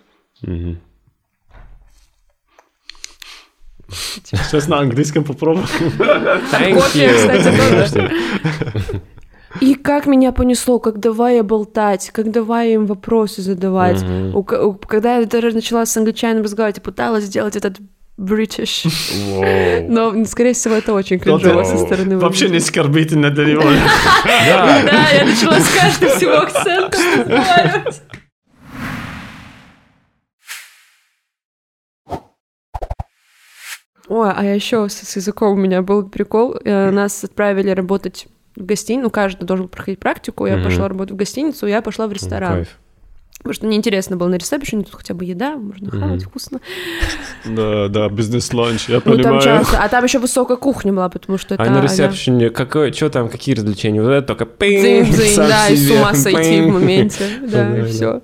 [0.42, 0.80] Мгм.
[3.90, 5.66] Сейчас на английском попробуем.
[6.50, 7.14] Thank Кофе, you.
[7.16, 9.02] кстати, тоже.
[9.60, 14.00] И как меня понесло, как давай я болтать, как давай им вопросы задавать.
[14.02, 14.34] Мгм.
[14.34, 17.76] У у- когда я даже начала с англичанином разговаривать, я пыталась сделать этот
[18.22, 18.86] British.
[19.88, 22.18] Но, скорее всего, это очень кринжово со стороны.
[22.18, 22.68] Вообще не выглядит.
[22.68, 23.62] оскорбительно для него.
[24.24, 28.02] Да, я начала с каждым всего акцента разговаривать.
[34.08, 36.56] Ой, а еще с, с языком у меня был прикол.
[36.64, 40.64] Э, Нас отправили работать в гостиницу, ну, каждый должен проходить практику, я Мгм.
[40.64, 42.54] пошла работать в гостиницу, я пошла в ресторан.
[42.56, 42.78] Кайф.
[43.42, 46.60] Потому что мне интересно было на ресепшене, тут хотя бы еда, можно хавать вкусно.
[47.44, 49.42] Да, да, бизнес-ланч, я Ну, там понимаю.
[49.42, 51.64] часто, а там еще высокая кухня была, потому что это...
[51.64, 54.00] А на ресепшене какое, что там, какие развлечения?
[54.00, 57.84] Вот это только пинг, Дзынь-дзынь, сам да, и с ума сойти в моменте, да, и
[57.84, 58.22] все.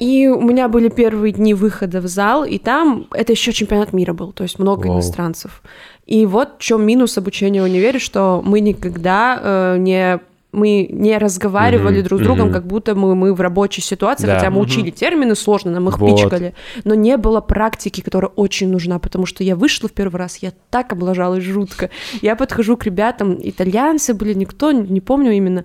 [0.00, 4.12] И у меня были первые дни выхода в зал, и там это еще чемпионат мира
[4.12, 4.96] был, то есть много Вау.
[4.96, 5.62] иностранцев.
[6.06, 10.20] И вот в чем минус обучения в универе, что мы никогда э, не
[10.52, 12.54] мы не разговаривали Мгм, друг с другом, мгм.
[12.54, 14.34] как будто мы, мы в рабочей ситуации, Да.
[14.36, 14.66] хотя мы Мгм.
[14.66, 16.10] учили термины сложно, нам их Вот.
[16.20, 20.38] пичкали, но не было практики, которая очень нужна, потому что я вышла в первый раз,
[20.38, 21.90] я так облажалась жутко.
[22.22, 25.64] Я подхожу к ребятам, итальянцы были, никто, не помню именно,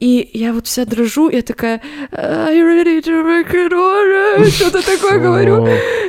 [0.00, 1.80] и я вот вся дрожу, я такая?
[4.50, 5.66] Что-то такое говорю.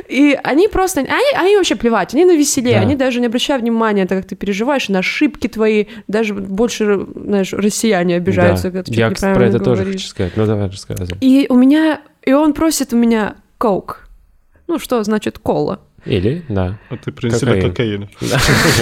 [0.08, 2.80] И они просто, они, они вообще плевать, они на веселее, Да.
[2.82, 7.52] они даже не обращают внимания, так как ты переживаешь, на ошибки твои, даже больше, знаешь,
[7.52, 8.70] россияне обижаются, да.
[8.70, 10.00] когда ты Я, про неправильно это тоже говоришь.
[10.02, 10.32] хочу сказать.
[10.36, 11.18] Ну, давай рассказывай.
[11.20, 14.08] И у меня, и он просит у меня коук.
[14.66, 15.80] Ну, что значит кола?
[16.06, 16.78] Или, да.
[16.90, 17.70] А ты принесла Кокаин.
[17.70, 18.08] кокаин.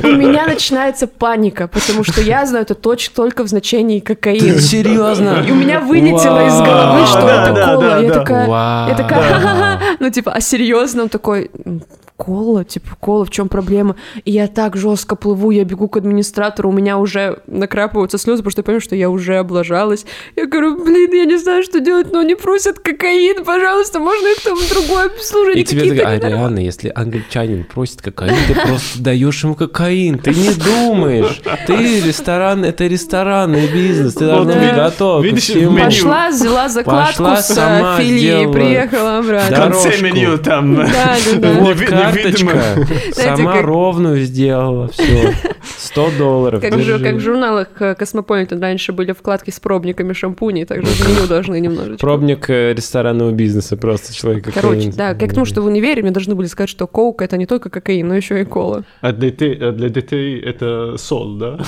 [0.03, 4.59] У меня начинается паника, потому что я знаю это точно только в значении кокаин.
[4.59, 5.45] серьезно?
[5.47, 8.03] И у меня вылетело из головы, что это кола.
[8.03, 11.05] Я такая, я такая, ну типа, а серьезно?
[11.05, 11.83] Он такой, «М,
[12.17, 13.97] кола, типа, кола, в чем проблема?
[14.25, 18.51] И я так жестко плыву, я бегу к администратору, у меня уже накрапываются слезы, потому
[18.53, 20.05] что я понимаю, что я уже облажалась.
[20.37, 24.43] Я говорю, блин, я не знаю, что делать, но они просят кокаин, пожалуйста, можно их
[24.43, 26.39] там другое обслуживание И тебе такая, а ненормальные».
[26.39, 31.43] реально, если англичанин просит кокаин, ты просто даешь ему кокаин, ты не думаешь.
[31.67, 35.77] Ты ресторан, это ресторанный бизнес, ты должна быть готова видишь, всему.
[35.77, 35.85] в.
[35.85, 38.53] Пошла, взяла закладку с э, филе и сделала.
[38.53, 39.57] приехала В обратно.
[39.57, 39.63] Да.
[39.63, 40.75] конце меню там.
[40.77, 41.55] Да, да,
[41.91, 42.02] да.
[42.11, 45.35] Карточка, сама ровную сделала, все.
[45.79, 50.65] 100 долларов, Как, же, как в журналах э, Космополитен раньше были вкладки с пробниками шампуней,
[50.65, 51.99] так же в меню должны немножечко.
[51.99, 56.11] Пробник э, ресторанного бизнеса, просто человек Короче, да, как к тому, что в универе мне
[56.11, 58.85] должны были сказать, что коук это не только кокаин, но еще и кола.
[59.01, 61.59] А для детей, а это сол, да?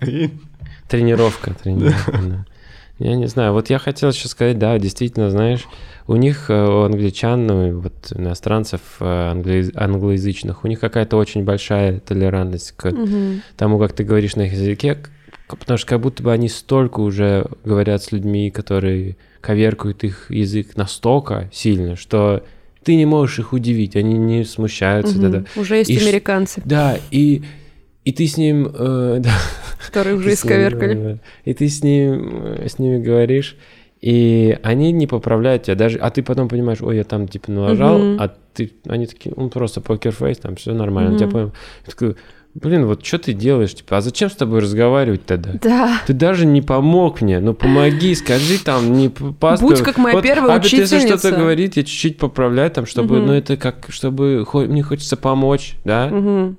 [0.00, 0.40] Кокаин.
[0.88, 2.44] Тренировка, тренировка, да.
[2.98, 5.66] Я не знаю, вот я хотел еще сказать, да, действительно, знаешь,
[6.06, 11.44] у них, э, у англичан, ну, вот иностранцев э, англо- англоязычных, у них какая-то очень
[11.44, 12.92] большая толерантность к
[13.56, 14.98] тому, как ты говоришь на их языке,
[15.48, 20.76] потому что как будто бы они столько уже говорят с людьми, которые коверкают их язык
[20.76, 22.42] настолько сильно, что
[22.84, 25.14] ты не можешь их удивить, они не смущаются.
[25.18, 25.30] Мгм.
[25.30, 25.44] да-да.
[25.60, 27.42] Уже есть И ш- американцы, Да, и,
[28.04, 28.68] и ты с ним...
[28.74, 29.30] э, да,
[29.86, 30.96] которые уже ним, исковеркали.
[30.96, 33.56] э, И ты с, ним, э, с ними говоришь,
[34.02, 37.98] и они не поправляют тебя даже, а ты потом понимаешь, ой, я там типа налажал,
[37.98, 38.16] Мгм.
[38.20, 41.30] а ты, они такие, он просто покерфейс, там все нормально, я Мгм.
[41.30, 41.52] понял.
[41.86, 42.16] Я такой,
[42.54, 45.52] блин, вот что ты делаешь, типа, а зачем с тобой разговаривать тогда?
[45.62, 46.00] Да.
[46.06, 49.68] Ты даже не помог мне, ну помоги, скажи там, не пастор.
[49.68, 51.18] Будь как моя первая а вот если учительница.
[51.18, 53.26] что-то говорит, я чуть-чуть поправляю там, чтобы, Мгм.
[53.28, 56.08] ну это как, чтобы хо- мне хочется помочь, да?
[56.08, 56.58] Мгм.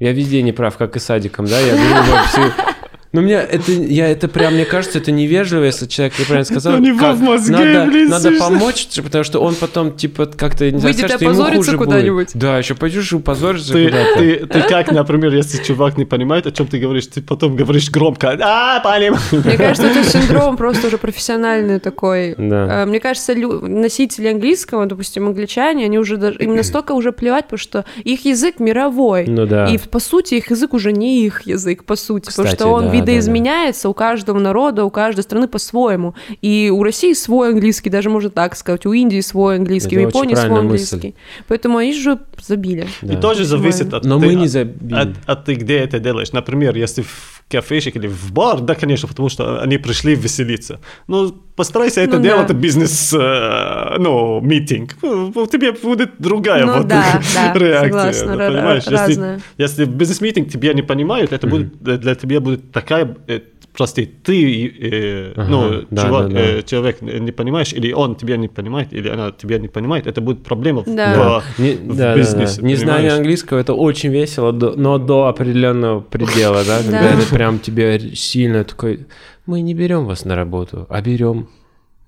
[0.00, 1.58] Я везде не прав, как и садиком, да?
[1.60, 2.73] Я говорю во всю-
[3.14, 6.74] Ну, мне это, я это прям, мне кажется, это невежливо, если человек неправильно сказал.
[6.74, 8.44] У него как в мозге, надо, блин, надо слышно.
[8.48, 11.78] помочь, потому что он потом, типа, как-то, не знаю, Выйдет скажет, ему хуже будет.
[11.78, 12.28] куда-нибудь.
[12.34, 14.18] Да, еще пойдешь и упозоришься Ты, куда-то.
[14.18, 17.88] ты, ты как, например, если чувак не понимает, о чем ты говоришь, ты потом говоришь
[17.90, 19.22] громко, а, понимаю.
[19.30, 22.34] Мне кажется, это синдром просто уже профессиональный такой.
[22.36, 22.82] Да.
[22.82, 27.44] Э, Мне кажется, лю- носители английского, допустим, англичане, они уже даже им настолько уже плевать,
[27.44, 29.26] потому что их язык мировой.
[29.28, 29.66] Ну да.
[29.66, 32.86] И по сути их язык уже не их язык, по сути, потому Кстати, что он
[32.86, 36.14] да, видоизменяется у каждого народа, у каждой страны по-своему.
[36.42, 40.08] И у России свой английский, даже можно так сказать, у Индии свой английский, Это у
[40.08, 41.14] Японии свой английский.
[41.48, 42.86] Поэтому они же забили.
[43.02, 43.14] Да.
[43.14, 44.94] И тоже зависит от Но ты- мы не забили.
[44.94, 46.32] от, от ты где это делаешь.
[46.32, 50.80] Например, если в кафешек или в бар, да, конечно, потому что они пришли веселиться.
[51.08, 52.54] Но постарайся это Ну делать да.
[52.54, 54.96] бизнес, э, ну, митинг.
[55.02, 58.12] Ну, У тебя будет другая Ну вот да, да, реакция.
[58.12, 58.86] согласна, да, понимаешь?
[58.86, 59.40] разная.
[59.58, 63.40] Если, если бизнес-митинг тебя не понимают, это будет, для тебя будет такая какая, э,
[63.76, 66.40] прости, ты, э, Ага, ну, да, чувак, да, да.
[66.40, 70.20] э, человек не понимаешь, или он тебя не понимает, или она тебя не понимает, это
[70.20, 71.40] будет проблема в- Да.
[71.40, 72.60] в, Не- в да, да, бизнесе.
[72.60, 72.66] да.
[72.68, 73.12] Незнание понимаешь?
[73.18, 77.08] английского это очень весело, но до определенного предела, да, когда Да.
[77.18, 79.06] это прям тебе сильно такой.
[79.46, 81.48] Мы не берем вас на работу, а берем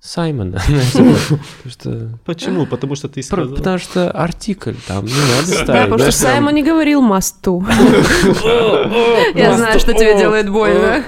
[0.01, 0.59] Саймона.
[0.66, 2.66] Знаешь, Потому что Почему?
[2.66, 3.55] Потому что ты сказал.
[3.55, 5.66] Потому что артикль там не надо ставить.
[5.66, 7.64] Да, потому что Саймон не говорил масту.
[9.34, 11.03] Я знаю, что тебе делает больно.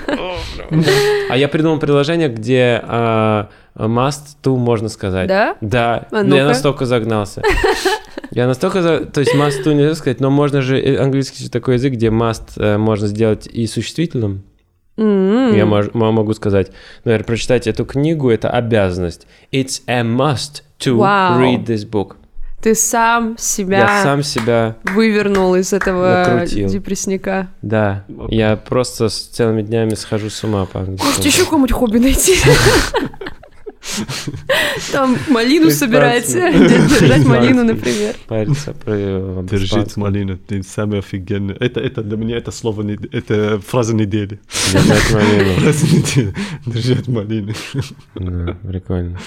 [1.31, 5.29] А я придумал приложение, где а, must to можно сказать.
[5.29, 5.57] Да?
[5.61, 6.07] Да.
[6.11, 7.43] А я настолько загнался.
[8.31, 8.83] Я настолько...
[8.83, 10.79] за- То есть must to нельзя сказать, но можно же...
[10.79, 14.43] э, Английский же такой язык, где must э, можно сделать и существительным.
[14.99, 15.55] М.
[15.55, 16.73] Я мож- могу сказать,
[17.05, 19.27] наверное, прочитать эту книгу— это обязанность.
[19.53, 21.41] It's a must to Вау.
[21.41, 22.17] read this book.
[22.61, 24.75] Ты сам Я себя сам себя...
[24.83, 26.69] вывернул из этого накрутил.
[26.69, 27.49] депрессника.
[27.63, 31.27] Да, я просто с целыми днями схожу с ума по Может, английски.
[31.29, 32.35] еще какое-нибудь хобби найти?
[34.93, 38.15] Там малину собирать, держать малину, например.
[38.27, 38.95] Париться про
[39.41, 40.03] об Держит испанском.
[40.03, 41.55] малину, ты самый офигенный.
[41.55, 44.41] Это, это для меня это слово, это фраза недели.
[44.73, 45.55] Держать малину.
[45.61, 46.35] Фраза недели.
[46.67, 47.55] Держать малину.
[48.15, 49.19] Да, прикольно.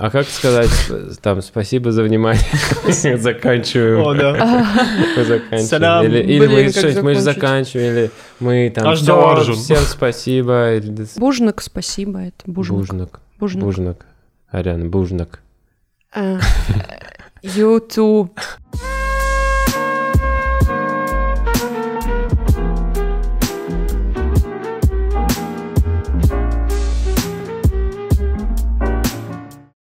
[0.00, 0.70] А как сказать
[1.22, 2.44] там спасибо за внимание?
[3.18, 4.06] Заканчиваем.
[4.06, 4.66] О, да.
[5.16, 6.04] Мы заканчиваем.
[6.04, 9.56] Или, или Блин, мы что-нибудь, мы же заканчиваем, или мы там Аж Аржун.
[9.56, 10.74] всем спасибо.
[10.74, 12.78] или Бужнак, спасибо, это бужнак.
[12.78, 13.20] Бужнак.
[13.40, 13.64] Бужнак.
[13.64, 14.06] Бужнак.
[14.50, 15.40] Ариана, бужнак.
[16.14, 16.38] А,
[17.42, 18.30] You too.